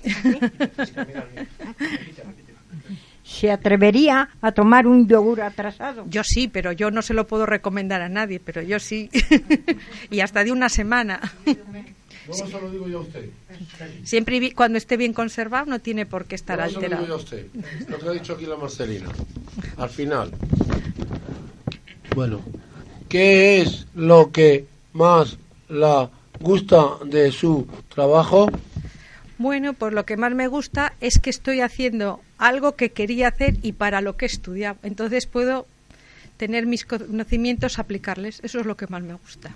¿Se 3.39 3.51
atrevería 3.51 4.31
a 4.41 4.53
tomar 4.53 4.87
un 4.87 5.07
yogur 5.07 5.43
atrasado? 5.43 6.07
Yo 6.09 6.25
sí, 6.25 6.49
pero 6.49 6.73
yo 6.73 6.91
no 6.91 7.03
se 7.03 7.13
lo 7.13 7.27
puedo 7.27 7.45
recomendar 7.45 8.01
a 8.01 8.09
nadie, 8.09 8.41
pero 8.41 8.63
yo 8.63 8.79
sí. 8.79 9.11
y 10.11 10.21
hasta 10.21 10.43
de 10.43 10.53
una 10.53 10.71
semana. 10.71 11.21
No 12.27 12.35
se 12.35 12.49
lo 12.49 12.71
digo 12.71 12.89
yo 12.89 12.99
a 12.99 13.03
usted. 13.03 13.29
Siempre 14.05 14.53
cuando 14.53 14.79
esté 14.79 14.97
bien 14.97 15.13
conservado 15.13 15.67
no 15.67 15.81
tiene 15.81 16.07
por 16.07 16.25
qué 16.25 16.35
estar 16.35 16.59
no 16.59 16.65
alterado. 16.65 16.89
Se 16.89 16.89
lo 16.89 16.97
digo 16.97 17.09
yo 17.09 17.15
a 17.15 17.17
usted. 17.17 17.47
Lo 17.89 17.99
que 17.99 18.09
ha 18.09 18.13
dicho 18.13 18.33
aquí 18.33 18.47
la 18.47 18.57
Marcelina. 18.57 19.09
Al 19.77 19.91
final. 19.91 20.33
Bueno, 22.15 22.41
¿qué 23.09 23.61
es 23.61 23.87
lo 23.95 24.33
que 24.33 24.65
más 24.95 25.37
la 25.69 26.09
gusta 26.41 26.97
de 27.05 27.31
su 27.33 27.67
trabajo? 27.95 28.49
Bueno, 29.37 29.75
pues 29.75 29.93
lo 29.93 30.07
que 30.07 30.17
más 30.17 30.35
me 30.35 30.49
gusta 30.49 30.95
es 31.03 31.19
que 31.19 31.29
estoy 31.29 31.61
haciendo 31.61 32.23
algo 32.39 32.77
que 32.77 32.91
quería 32.91 33.29
hacer 33.29 33.57
y 33.63 33.73
para 33.73 34.01
lo 34.01 34.17
que 34.17 34.27
he 34.27 34.29
estudiado. 34.29 34.79
Entonces 34.83 35.27
puedo 35.27 35.67
tener 36.37 36.67
mis 36.67 36.85
conocimientos, 36.85 37.79
aplicarles. 37.79 38.41
Eso 38.43 38.61
es 38.61 38.67
lo 38.67 38.77
que 38.77 38.87
más 38.89 39.03
me 39.03 39.15
gusta. 39.15 39.55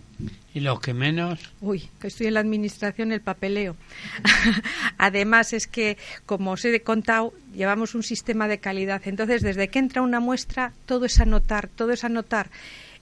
¿Y 0.54 0.60
lo 0.60 0.80
que 0.80 0.94
menos? 0.94 1.52
Uy, 1.60 1.88
que 2.00 2.08
estoy 2.08 2.28
en 2.28 2.34
la 2.34 2.40
administración, 2.40 3.12
el 3.12 3.20
papeleo. 3.20 3.76
Además 4.98 5.52
es 5.52 5.66
que, 5.66 5.98
como 6.26 6.52
os 6.52 6.64
he 6.64 6.80
contado, 6.80 7.34
llevamos 7.54 7.94
un 7.94 8.02
sistema 8.02 8.48
de 8.48 8.58
calidad. 8.58 9.02
Entonces, 9.04 9.42
desde 9.42 9.68
que 9.68 9.78
entra 9.78 10.02
una 10.02 10.20
muestra, 10.20 10.72
todo 10.86 11.04
es 11.04 11.20
anotar, 11.20 11.68
todo 11.68 11.92
es 11.92 12.04
anotar. 12.04 12.50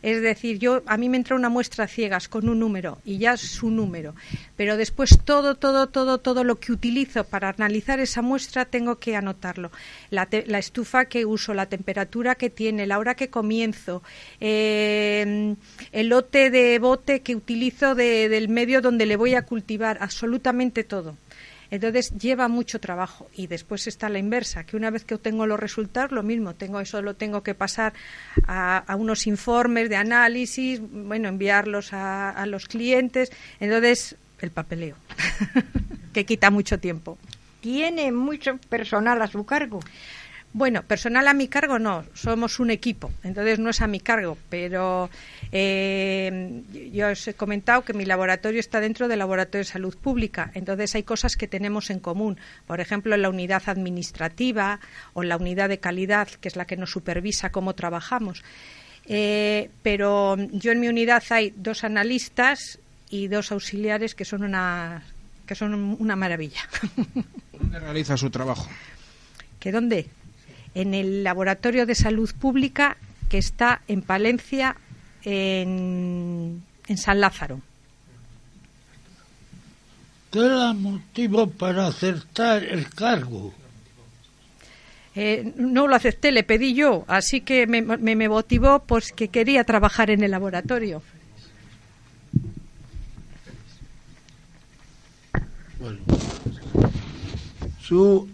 Es 0.00 0.22
decir, 0.22 0.58
yo 0.58 0.82
a 0.87 0.96
mí 0.96 1.08
me 1.08 1.16
entra 1.16 1.34
una 1.34 1.48
muestra 1.48 1.88
ciegas 1.88 2.28
con 2.28 2.48
un 2.48 2.61
número 2.61 2.98
y 3.04 3.18
ya 3.18 3.37
su 3.37 3.68
número, 3.70 4.14
pero 4.56 4.76
después 4.76 5.18
todo, 5.24 5.56
todo, 5.56 5.88
todo, 5.88 6.18
todo 6.18 6.44
lo 6.44 6.61
que 6.61 6.70
utilizo 6.70 7.24
para 7.24 7.48
analizar 7.48 7.98
esa 7.98 8.22
muestra 8.22 8.64
tengo 8.64 9.00
que 9.00 9.16
anotarlo. 9.16 9.72
La, 10.11 10.26
te, 10.26 10.46
la 10.46 10.61
estufa 10.61 11.06
que 11.06 11.26
uso, 11.26 11.52
la 11.52 11.66
temperatura 11.66 12.37
que 12.37 12.48
tiene, 12.48 12.87
la 12.87 12.98
hora 13.00 13.16
que 13.16 13.28
comienzo, 13.28 14.02
eh, 14.40 15.56
el 15.90 16.08
lote 16.08 16.50
de 16.50 16.78
bote 16.78 17.20
que 17.20 17.34
utilizo 17.34 17.96
de, 17.96 18.28
del 18.28 18.48
medio 18.48 18.80
donde 18.80 19.04
le 19.04 19.16
voy 19.16 19.34
a 19.34 19.42
cultivar, 19.42 19.98
absolutamente 20.00 20.84
todo. 20.84 21.16
Entonces 21.70 22.11
lleva 22.18 22.48
mucho 22.48 22.81
trabajo 22.81 23.28
y 23.35 23.46
después 23.46 23.87
está 23.87 24.09
la 24.09 24.18
inversa, 24.18 24.64
que 24.64 24.76
una 24.76 24.90
vez 24.90 25.04
que 25.04 25.14
obtengo 25.14 25.46
los 25.46 25.61
resultados, 25.61 26.12
lo 26.12 26.22
mismo, 26.22 26.54
tengo 26.54 26.81
eso 26.81 27.02
lo 27.02 27.14
tengo 27.14 27.42
que 27.42 27.54
pasar 27.54 27.92
a, 28.46 28.96
unos 28.98 29.26
informes 29.26 29.88
de 29.88 29.96
análisis, 29.96 30.81
bueno, 30.81 31.28
enviarlos 31.28 31.92
a, 31.92 32.31
a 32.31 32.46
los 32.46 32.66
clientes. 32.68 33.31
Entonces, 33.61 34.16
el 34.40 34.50
papeleo, 34.50 34.96
que 36.12 36.24
quita 36.24 36.50
mucho 36.50 36.78
tiempo. 36.78 37.18
¿Tiene 37.61 38.12
mucho 38.12 38.57
personal 38.68 39.20
a 39.20 39.26
su 39.26 39.44
cargo? 39.44 39.81
Bueno, 40.54 40.82
personal 40.82 41.28
a 41.28 41.34
mi 41.34 41.46
cargo 41.46 41.78
no, 41.78 42.04
somos 42.14 42.58
un 42.58 42.70
equipo, 42.70 43.12
entonces 43.22 43.58
no 43.58 43.68
es 43.68 43.82
a 43.82 43.87
mi 43.87 44.00
cargo, 44.00 44.38
pero 44.48 45.11
eh, 45.52 46.62
yo 46.92 47.11
os 47.11 47.28
he 47.28 47.34
comentado 47.34 47.82
que 47.82 47.92
mi 47.92 48.06
laboratorio 48.06 48.58
está 48.58 48.80
dentro 48.80 49.08
del 49.08 49.18
laboratorio 49.18 49.61
de 49.61 49.70
salud 49.70 49.94
pública, 49.96 50.50
entonces 50.54 50.94
hay 50.94 51.02
cosas 51.02 51.37
que 51.37 51.48
tenemos 51.48 51.90
en 51.90 52.00
común, 52.00 52.38
por 52.66 52.80
ejemplo, 52.80 53.14
la 53.18 53.28
unidad 53.28 53.62
administrativa 53.66 54.80
o 55.12 55.22
la 55.22 55.37
unidad 55.37 55.68
de 55.68 55.80
calidad, 55.80 56.28
que 56.28 56.48
es 56.48 56.56
la 56.56 56.64
que 56.64 56.78
nos 56.78 56.90
supervisa 56.90 57.52
cómo 57.52 57.74
trabajamos. 57.74 58.42
Eh, 59.04 59.70
pero 59.82 60.37
yo 60.52 60.72
en 60.72 60.80
mi 60.80 60.88
unidad 60.88 61.22
hay 61.30 61.52
dos 61.56 61.84
analistas 61.84 62.78
y 63.11 63.28
dos 63.28 63.52
auxiliares 63.52 64.14
que 64.14 64.24
son 64.24 64.42
una, 64.44 65.02
que 65.46 65.54
son 65.54 65.96
una 65.98 66.16
maravilla. 66.16 66.61
¿Dónde 67.52 67.80
realiza 67.80 68.16
su 68.16 68.30
trabajo? 68.30 68.68
¿Que 69.58 69.72
dónde? 69.72 70.08
En 70.78 70.94
el 70.94 71.24
Laboratorio 71.24 71.86
de 71.86 71.96
Salud 71.96 72.30
Pública 72.38 72.96
que 73.28 73.38
está 73.38 73.82
en 73.88 74.00
Palencia, 74.00 74.76
en, 75.24 76.62
en 76.86 76.96
San 76.96 77.20
Lázaro. 77.20 77.60
¿Qué 80.30 80.38
la 80.38 80.72
motivó 80.74 81.50
para 81.50 81.88
aceptar 81.88 82.62
el 82.62 82.88
cargo? 82.90 83.52
Eh, 85.16 85.52
no 85.56 85.88
lo 85.88 85.96
acepté, 85.96 86.30
le 86.30 86.44
pedí 86.44 86.74
yo, 86.74 87.04
así 87.08 87.40
que 87.40 87.66
me, 87.66 87.82
me, 87.82 88.14
me 88.14 88.28
motivó 88.28 88.78
pues 88.78 89.10
que 89.10 89.28
quería 89.28 89.64
trabajar 89.64 90.10
en 90.10 90.22
el 90.22 90.30
laboratorio. 90.30 91.02
Bueno, 95.80 95.98
su 97.82 98.28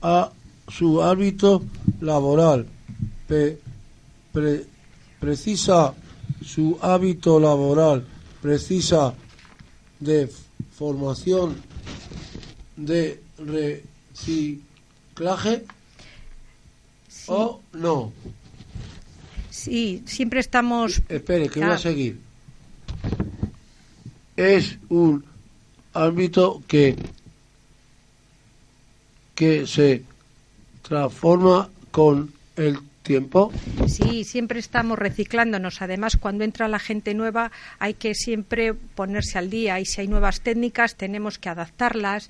a 0.00 0.30
su 0.70 1.02
hábito 1.02 1.62
laboral. 2.00 2.66
Pe, 3.26 3.58
pre, 4.32 4.64
precisa 5.18 5.94
su 6.44 6.78
hábito 6.80 7.38
laboral, 7.38 8.06
precisa 8.40 9.14
de 9.98 10.30
formación 10.76 11.56
de 12.76 13.20
reciclaje 13.38 14.64
sí. 17.08 17.24
o 17.28 17.60
no. 17.72 18.12
Sí, 19.50 20.02
siempre 20.06 20.40
estamos. 20.40 21.02
Espere, 21.08 21.48
que 21.48 21.62
ah. 21.62 21.66
voy 21.66 21.74
a 21.74 21.78
seguir. 21.78 22.18
Es 24.36 24.78
un 24.88 25.24
ámbito 25.92 26.62
que 26.66 26.96
que 29.34 29.66
se 29.66 30.04
transforma 30.90 31.70
con 31.92 32.32
el 32.56 32.80
tiempo? 33.04 33.52
Sí, 33.86 34.24
siempre 34.24 34.58
estamos 34.58 34.98
reciclándonos. 34.98 35.82
Además, 35.82 36.16
cuando 36.16 36.42
entra 36.42 36.66
la 36.66 36.80
gente 36.80 37.14
nueva 37.14 37.52
hay 37.78 37.94
que 37.94 38.16
siempre 38.16 38.74
ponerse 38.74 39.38
al 39.38 39.50
día 39.50 39.78
y 39.78 39.86
si 39.86 40.00
hay 40.00 40.08
nuevas 40.08 40.40
técnicas 40.40 40.96
tenemos 40.96 41.38
que 41.38 41.48
adaptarlas 41.48 42.28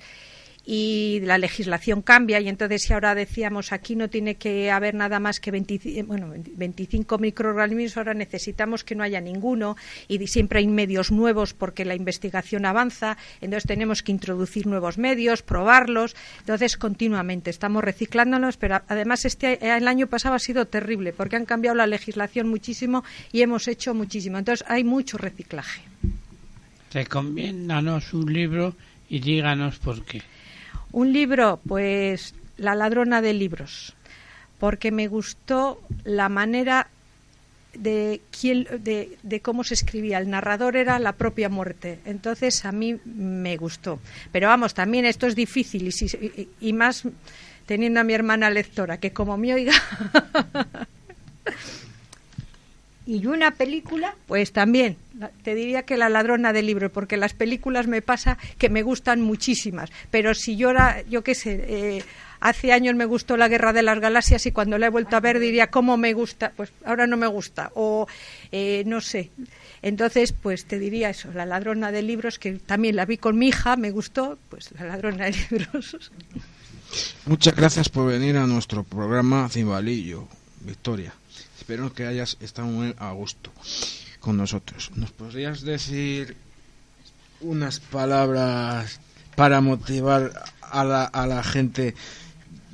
y 0.65 1.21
la 1.23 1.37
legislación 1.37 2.01
cambia. 2.01 2.39
Y 2.39 2.47
entonces 2.47 2.83
si 2.83 2.93
ahora 2.93 3.15
decíamos 3.15 3.71
aquí 3.71 3.95
no 3.95 4.09
tiene 4.09 4.35
que 4.35 4.71
haber 4.71 4.95
nada 4.95 5.19
más 5.19 5.39
que 5.39 5.51
20, 5.51 6.03
bueno, 6.03 6.33
25 6.35 7.17
microorganismos, 7.17 7.97
ahora 7.97 8.13
necesitamos 8.13 8.83
que 8.83 8.95
no 8.95 9.03
haya 9.03 9.21
ninguno. 9.21 9.75
Y 10.07 10.25
siempre 10.27 10.59
hay 10.59 10.67
medios 10.67 11.11
nuevos 11.11 11.53
porque 11.53 11.85
la 11.85 11.95
investigación 11.95 12.65
avanza, 12.65 13.17
entonces 13.41 13.67
tenemos 13.67 14.03
que 14.03 14.11
introducir 14.11 14.67
nuevos 14.67 14.97
medios, 14.97 15.41
probarlos, 15.41 16.15
entonces 16.39 16.77
continuamente 16.77 17.49
estamos 17.49 17.83
reciclándonos, 17.83 18.57
pero 18.57 18.81
además 18.87 19.25
este 19.25 19.59
el 19.75 19.87
año 19.87 20.07
pasado 20.07 20.35
ha 20.35 20.39
sido 20.39 20.65
terrible 20.65 21.13
porque 21.13 21.35
han 21.35 21.45
cambiado 21.45 21.75
la 21.75 21.87
legislación 21.87 22.49
muchísimo 22.49 23.03
y 23.31 23.41
hemos 23.41 23.67
hecho 23.67 23.93
muchísimo, 23.93 24.37
entonces 24.37 24.65
hay 24.69 24.83
mucho 24.83 25.17
reciclaje. 25.17 25.81
Recomiéndanos 26.93 28.13
un 28.13 28.31
libro 28.31 28.75
y 29.09 29.19
díganos 29.19 29.79
por 29.79 30.03
qué. 30.03 30.21
Un 30.91 31.13
libro, 31.13 31.59
pues 31.67 32.33
La 32.57 32.75
ladrona 32.75 33.21
de 33.21 33.33
libros, 33.33 33.95
porque 34.59 34.91
me 34.91 35.07
gustó 35.07 35.81
la 36.03 36.29
manera 36.29 36.87
de, 37.73 38.21
de, 39.23 39.39
cómo 39.41 39.63
se 39.63 39.73
escribía. 39.73 40.17
El 40.17 40.29
narrador 40.29 40.75
era 40.75 40.99
la 40.99 41.13
propia 41.13 41.49
muerte. 41.49 41.99
Entonces 42.05 42.65
a 42.65 42.71
mí 42.71 42.97
me 43.05 43.57
gustó. 43.57 43.99
Pero 44.31 44.47
vamos, 44.47 44.73
también 44.73 45.05
esto 45.05 45.27
es 45.27 45.35
difícil 45.35 45.87
y, 45.87 46.05
y, 46.25 46.49
y 46.69 46.73
más 46.73 47.03
teniendo 47.65 47.99
a 48.01 48.03
mi 48.03 48.13
hermana 48.13 48.49
lectora, 48.49 48.97
que 48.97 49.13
como 49.13 49.37
me 49.37 49.53
oiga. 49.53 49.73
¿Y 53.11 53.27
una 53.27 53.51
película? 53.51 54.15
Pues 54.25 54.53
también, 54.53 54.95
te 55.43 55.53
diría 55.53 55.83
que 55.83 55.97
La 55.97 56.07
ladrona 56.07 56.53
de 56.53 56.61
libros, 56.61 56.91
porque 56.93 57.17
las 57.17 57.33
películas 57.33 57.85
me 57.85 58.01
pasa 58.01 58.37
que 58.57 58.69
me 58.69 58.83
gustan 58.83 59.19
muchísimas, 59.19 59.91
pero 60.09 60.33
si 60.33 60.55
yo 60.55 60.69
era, 60.69 61.01
yo 61.09 61.21
qué 61.21 61.35
sé, 61.35 61.65
eh, 61.67 62.03
hace 62.39 62.71
años 62.71 62.95
me 62.95 63.03
gustó 63.03 63.35
La 63.35 63.49
Guerra 63.49 63.73
de 63.73 63.83
las 63.83 63.99
Galaxias 63.99 64.45
y 64.45 64.53
cuando 64.53 64.77
la 64.77 64.85
he 64.85 64.89
vuelto 64.89 65.17
a 65.17 65.19
ver 65.19 65.39
diría 65.39 65.67
cómo 65.67 65.97
me 65.97 66.13
gusta, 66.13 66.53
pues 66.55 66.71
ahora 66.85 67.05
no 67.05 67.17
me 67.17 67.27
gusta, 67.27 67.73
o 67.75 68.07
eh, 68.53 68.83
no 68.85 69.01
sé. 69.01 69.29
Entonces, 69.81 70.31
pues 70.31 70.63
te 70.63 70.79
diría 70.79 71.09
eso, 71.09 71.33
La 71.33 71.45
ladrona 71.45 71.91
de 71.91 72.03
libros, 72.03 72.39
que 72.39 72.53
también 72.53 72.95
la 72.95 73.05
vi 73.05 73.17
con 73.17 73.37
mi 73.37 73.49
hija, 73.49 73.75
me 73.75 73.91
gustó, 73.91 74.37
pues 74.47 74.71
La 74.79 74.85
ladrona 74.85 75.25
de 75.25 75.35
libros. 75.49 75.97
Muchas 77.25 77.57
gracias 77.57 77.89
por 77.89 78.07
venir 78.07 78.37
a 78.37 78.47
nuestro 78.47 78.83
programa 78.83 79.49
Cimbalillo, 79.49 80.29
Victoria. 80.61 81.13
Espero 81.71 81.93
que 81.93 82.05
hayas 82.05 82.35
estado 82.41 82.67
muy 82.67 82.93
a 82.97 83.13
gusto 83.13 83.49
con 84.19 84.35
nosotros. 84.35 84.91
¿Nos 84.97 85.13
podrías 85.13 85.61
decir 85.61 86.35
unas 87.39 87.79
palabras 87.79 88.99
para 89.37 89.61
motivar 89.61 90.33
a 90.59 90.83
la, 90.83 91.05
a 91.05 91.25
la 91.27 91.41
gente 91.43 91.95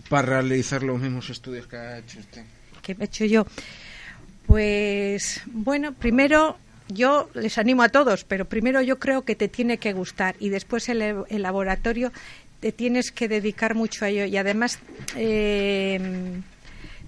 para 0.10 0.42
realizar 0.42 0.82
los 0.82 1.00
mismos 1.00 1.30
estudios 1.30 1.68
que 1.68 1.76
ha 1.76 2.00
hecho 2.00 2.18
usted? 2.18 2.42
¿Qué 2.82 2.98
he 3.00 3.04
hecho 3.04 3.26
yo? 3.26 3.46
Pues 4.48 5.42
bueno, 5.46 5.94
primero 5.94 6.58
yo 6.88 7.30
les 7.36 7.60
animo 7.60 7.84
a 7.84 7.90
todos, 7.90 8.24
pero 8.24 8.46
primero 8.46 8.82
yo 8.82 8.98
creo 8.98 9.22
que 9.22 9.36
te 9.36 9.48
tiene 9.48 9.78
que 9.78 9.94
gustar 9.94 10.36
y 10.40 10.50
después 10.50 10.90
el, 10.90 11.04
el 11.04 11.42
laboratorio 11.44 12.12
te 12.62 12.72
tienes 12.72 13.12
que 13.12 13.28
dedicar 13.28 13.76
mucho 13.76 14.06
a 14.06 14.10
ello 14.10 14.26
y 14.26 14.38
además 14.38 14.80
eh, 15.16 16.42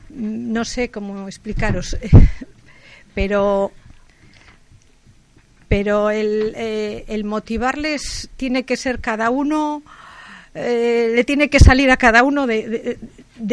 no 0.10 0.66
sé 0.66 0.90
cómo 0.90 1.28
explicaros, 1.28 1.98
pero 3.16 3.72
pero 5.68 6.10
el, 6.10 6.54
eh, 6.56 7.06
el 7.08 7.24
motivarles 7.24 8.30
tiene 8.38 8.64
que 8.64 8.76
ser 8.76 9.00
cada 9.00 9.30
uno 9.30 9.84
eh, 10.56 11.12
le 11.16 11.24
tiene 11.24 11.50
que 11.50 11.60
salir 11.60 11.92
a 11.92 11.98
cada 11.98 12.24
uno 12.24 12.48
de, 12.48 12.98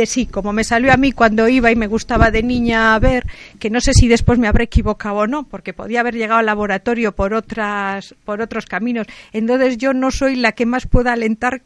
sí, 0.07 0.27
como 0.27 0.55
me 0.55 0.65
salió 0.65 0.93
a 0.93 0.97
mí 0.97 1.13
cuando 1.13 1.47
iba 1.47 1.71
y 1.71 1.77
me 1.77 1.87
gustaba 1.87 2.31
de 2.31 2.43
niña 2.43 2.99
ver, 2.99 3.27
que 3.59 3.69
no 3.69 3.81
sé 3.81 3.93
si 3.93 4.09
después 4.09 4.39
me 4.39 4.49
habré 4.49 4.65
equivocado 4.65 5.17
o 5.17 5.27
no, 5.27 5.45
porque 5.45 5.75
podía 5.75 6.01
haber 6.01 6.15
llegado 6.15 6.41
al 6.41 6.47
laboratorio 6.47 7.13
por 7.13 7.35
otras, 7.35 8.15
por 8.25 8.41
otros 8.41 8.65
caminos. 8.65 9.07
Entonces 9.33 9.77
yo 9.77 9.93
no 9.93 10.11
soy 10.11 10.37
la 10.37 10.53
que 10.53 10.65
más 10.65 10.87
pueda 10.87 11.13
alentar 11.13 11.61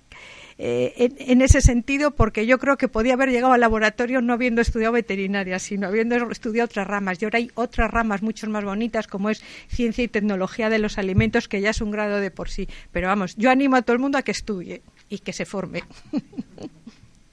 eh, 0.62 1.10
en, 1.18 1.40
ese 1.40 1.62
sentido, 1.62 2.10
porque 2.10 2.44
yo 2.44 2.58
creo 2.58 2.76
que 2.76 2.86
podía 2.86 3.14
haber 3.14 3.30
llegado 3.30 3.54
al 3.54 3.60
laboratorio 3.60 4.20
no 4.20 4.34
habiendo 4.34 4.60
estudiado 4.60 4.92
veterinaria, 4.92 5.58
sino 5.58 5.86
habiendo 5.86 6.16
estudiado 6.30 6.66
otras 6.66 6.86
ramas. 6.86 7.16
Y 7.18 7.24
ahora 7.24 7.38
hay 7.38 7.50
otras 7.54 7.90
ramas 7.90 8.20
mucho 8.20 8.46
más 8.50 8.62
bonitas, 8.62 9.06
como 9.06 9.30
es 9.30 9.42
ciencia 9.68 10.04
y 10.04 10.08
tecnología 10.08 10.68
de 10.68 10.78
los 10.78 10.98
alimentos, 10.98 11.48
que 11.48 11.62
ya 11.62 11.70
es 11.70 11.80
un 11.80 11.90
grado 11.90 12.18
de 12.18 12.30
por 12.30 12.50
sí. 12.50 12.68
Pero 12.92 13.08
vamos, 13.08 13.36
yo 13.36 13.50
animo 13.50 13.76
a 13.76 13.80
todo 13.80 13.94
el 13.94 14.00
mundo 14.00 14.18
a 14.18 14.22
que 14.22 14.32
estudie 14.32 14.82
y 15.08 15.20
que 15.20 15.32
se 15.32 15.46
forme. 15.46 15.82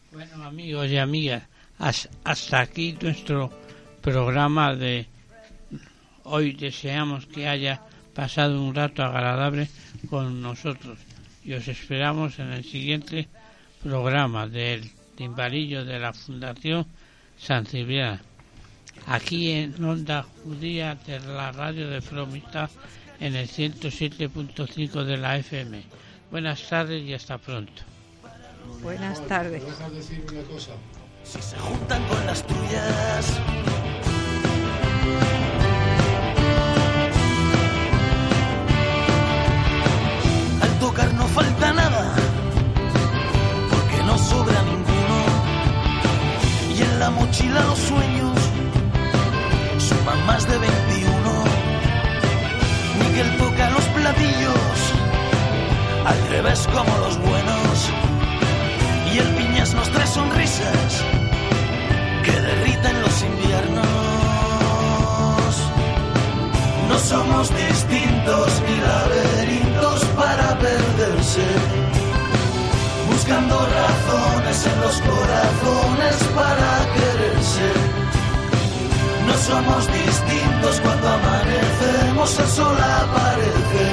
Bueno, 0.10 0.46
amigos 0.46 0.90
y 0.90 0.98
amigas, 0.98 1.44
hasta 2.24 2.60
aquí 2.60 2.98
nuestro 3.00 3.52
programa 4.02 4.74
de 4.74 5.06
hoy. 6.24 6.54
Deseamos 6.54 7.28
que 7.28 7.48
haya 7.48 7.82
pasado 8.16 8.60
un 8.64 8.74
rato 8.74 9.04
agradable 9.04 9.70
con 10.10 10.42
nosotros 10.42 10.98
y 11.48 11.54
os 11.54 11.68
esperamos 11.70 12.40
en 12.40 12.52
el 12.52 12.66
siguiente 12.66 13.30
programa 13.82 14.48
del 14.48 14.92
timbalillo 15.16 15.86
de 15.86 15.98
la 15.98 16.12
Fundación 16.12 16.86
San 17.40 17.66
Cibrián, 17.66 18.20
aquí 19.06 19.52
en 19.52 19.82
Onda 19.82 20.26
Judía 20.44 20.98
de 21.08 21.22
la 21.22 21.54
radio 21.54 21.90
de 21.90 22.02
Fromista 22.02 22.70
en 23.22 23.36
el 23.36 23.48
107.5 23.48 25.04
de 25.06 25.18
la 25.18 25.38
FM. 25.38 25.84
Buenas 26.30 26.68
tardes 26.68 27.02
y 27.04 27.14
hasta 27.14 27.38
pronto. 27.38 27.82
Buenas 28.82 29.26
tardes. 29.28 29.64
Si 31.24 31.42
se 31.42 31.58
juntan 31.58 32.06
con 32.08 32.26
las 32.26 32.46
tuyas 32.46 33.40
mochila 47.58 47.64
los 47.66 47.80
sueños 47.80 48.38
suman 49.80 50.26
más 50.26 50.48
de 50.48 50.58
21. 50.58 51.44
Miguel 53.00 53.38
toca 53.38 53.70
los 53.72 53.86
platillos, 53.86 54.94
al 56.06 56.30
revés 56.30 56.68
como 56.74 56.98
los 57.00 57.18
buenos. 57.20 57.90
Y 59.14 59.20
el 59.20 59.28
piñas 59.36 59.74
nos 59.74 59.90
trae 59.90 60.08
sonrisas 60.08 61.04
que 62.24 62.32
derriten 62.32 63.02
los 63.02 63.22
inviernos. 63.24 63.88
No 66.90 67.00
somos 67.00 67.50
distintos 67.56 68.62
ni 68.68 68.78
laberintos 68.82 70.06
para 70.16 70.58
perderse, 70.60 71.46
buscando 73.10 73.56
razones 73.56 74.66
en 74.66 74.82
los 74.82 75.02
corazones 75.02 76.24
para 76.36 76.77
somos 79.48 79.88
distintos 79.94 80.82
cuando 80.82 81.08
amanecemos, 81.08 82.40
el 82.40 82.48
sol 82.48 82.78
aparece. 82.78 83.86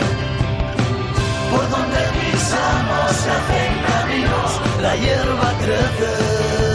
Por 1.53 1.71
donde 1.71 2.01
pisamos 2.19 3.11
se 3.23 3.31
hacen 3.38 3.73
caminos, 3.88 4.51
la 4.83 4.97
hierba 4.97 5.49
crece. 5.62 6.74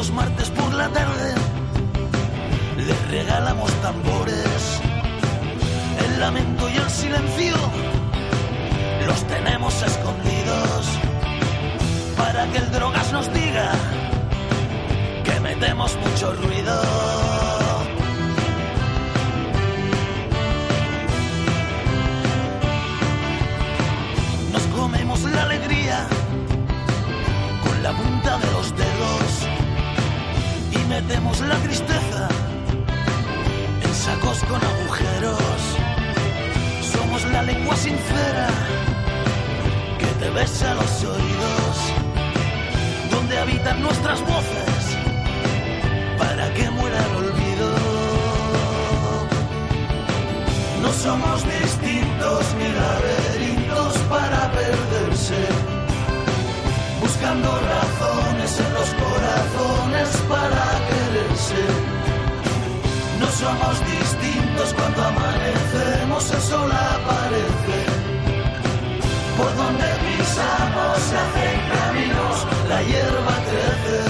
Los 0.00 0.12
martes 0.12 0.48
por 0.48 0.72
la 0.72 0.88
tarde 0.88 1.34
les 2.78 3.10
regalamos 3.10 3.70
tambores. 3.82 4.80
El 6.06 6.20
lamento 6.20 6.70
y 6.70 6.76
el 6.78 6.90
silencio 6.90 7.54
los 9.06 9.22
tenemos 9.26 9.74
escondidos 9.82 10.86
para 12.16 12.50
que 12.50 12.58
el 12.58 12.70
drogas 12.72 13.12
nos 13.12 13.30
diga 13.34 13.72
que 15.22 15.38
metemos 15.40 15.94
mucho 15.96 16.32
ruido. 16.32 17.09
Metemos 31.02 31.40
la 31.40 31.56
tristeza 31.56 32.28
en 33.82 33.94
sacos 33.94 34.38
con 34.44 34.60
agujeros. 34.62 35.60
Somos 36.92 37.24
la 37.32 37.42
lengua 37.42 37.74
sincera 37.76 38.48
que 39.98 40.06
te 40.20 40.30
besa 40.30 40.74
los 40.74 41.04
oídos, 41.04 41.76
donde 43.10 43.38
habitan 43.38 43.82
nuestras 43.82 44.20
voces 44.20 44.80
para 46.18 46.52
que 46.54 46.70
muera 46.70 46.98
el 47.06 47.16
olvido. 47.24 47.68
No 50.82 50.92
somos 50.92 51.38
distintos 51.44 52.42
ni 52.58 52.68
laberintos 52.80 53.92
para 54.14 54.52
perderse 54.52 55.40
buscando 57.00 57.48
razones 57.48 57.69
somos 63.40 63.76
distintos 63.86 64.74
cuando 64.74 65.02
amanecemos, 65.02 66.30
el 66.30 66.40
sol 66.42 66.70
aparece. 66.70 67.78
Por 69.38 69.56
donde 69.56 69.86
pisamos 70.04 70.98
se 71.08 71.16
hacen 71.24 71.58
caminos, 71.72 72.46
la 72.68 72.82
hierba 72.82 73.34
crece. 73.48 74.09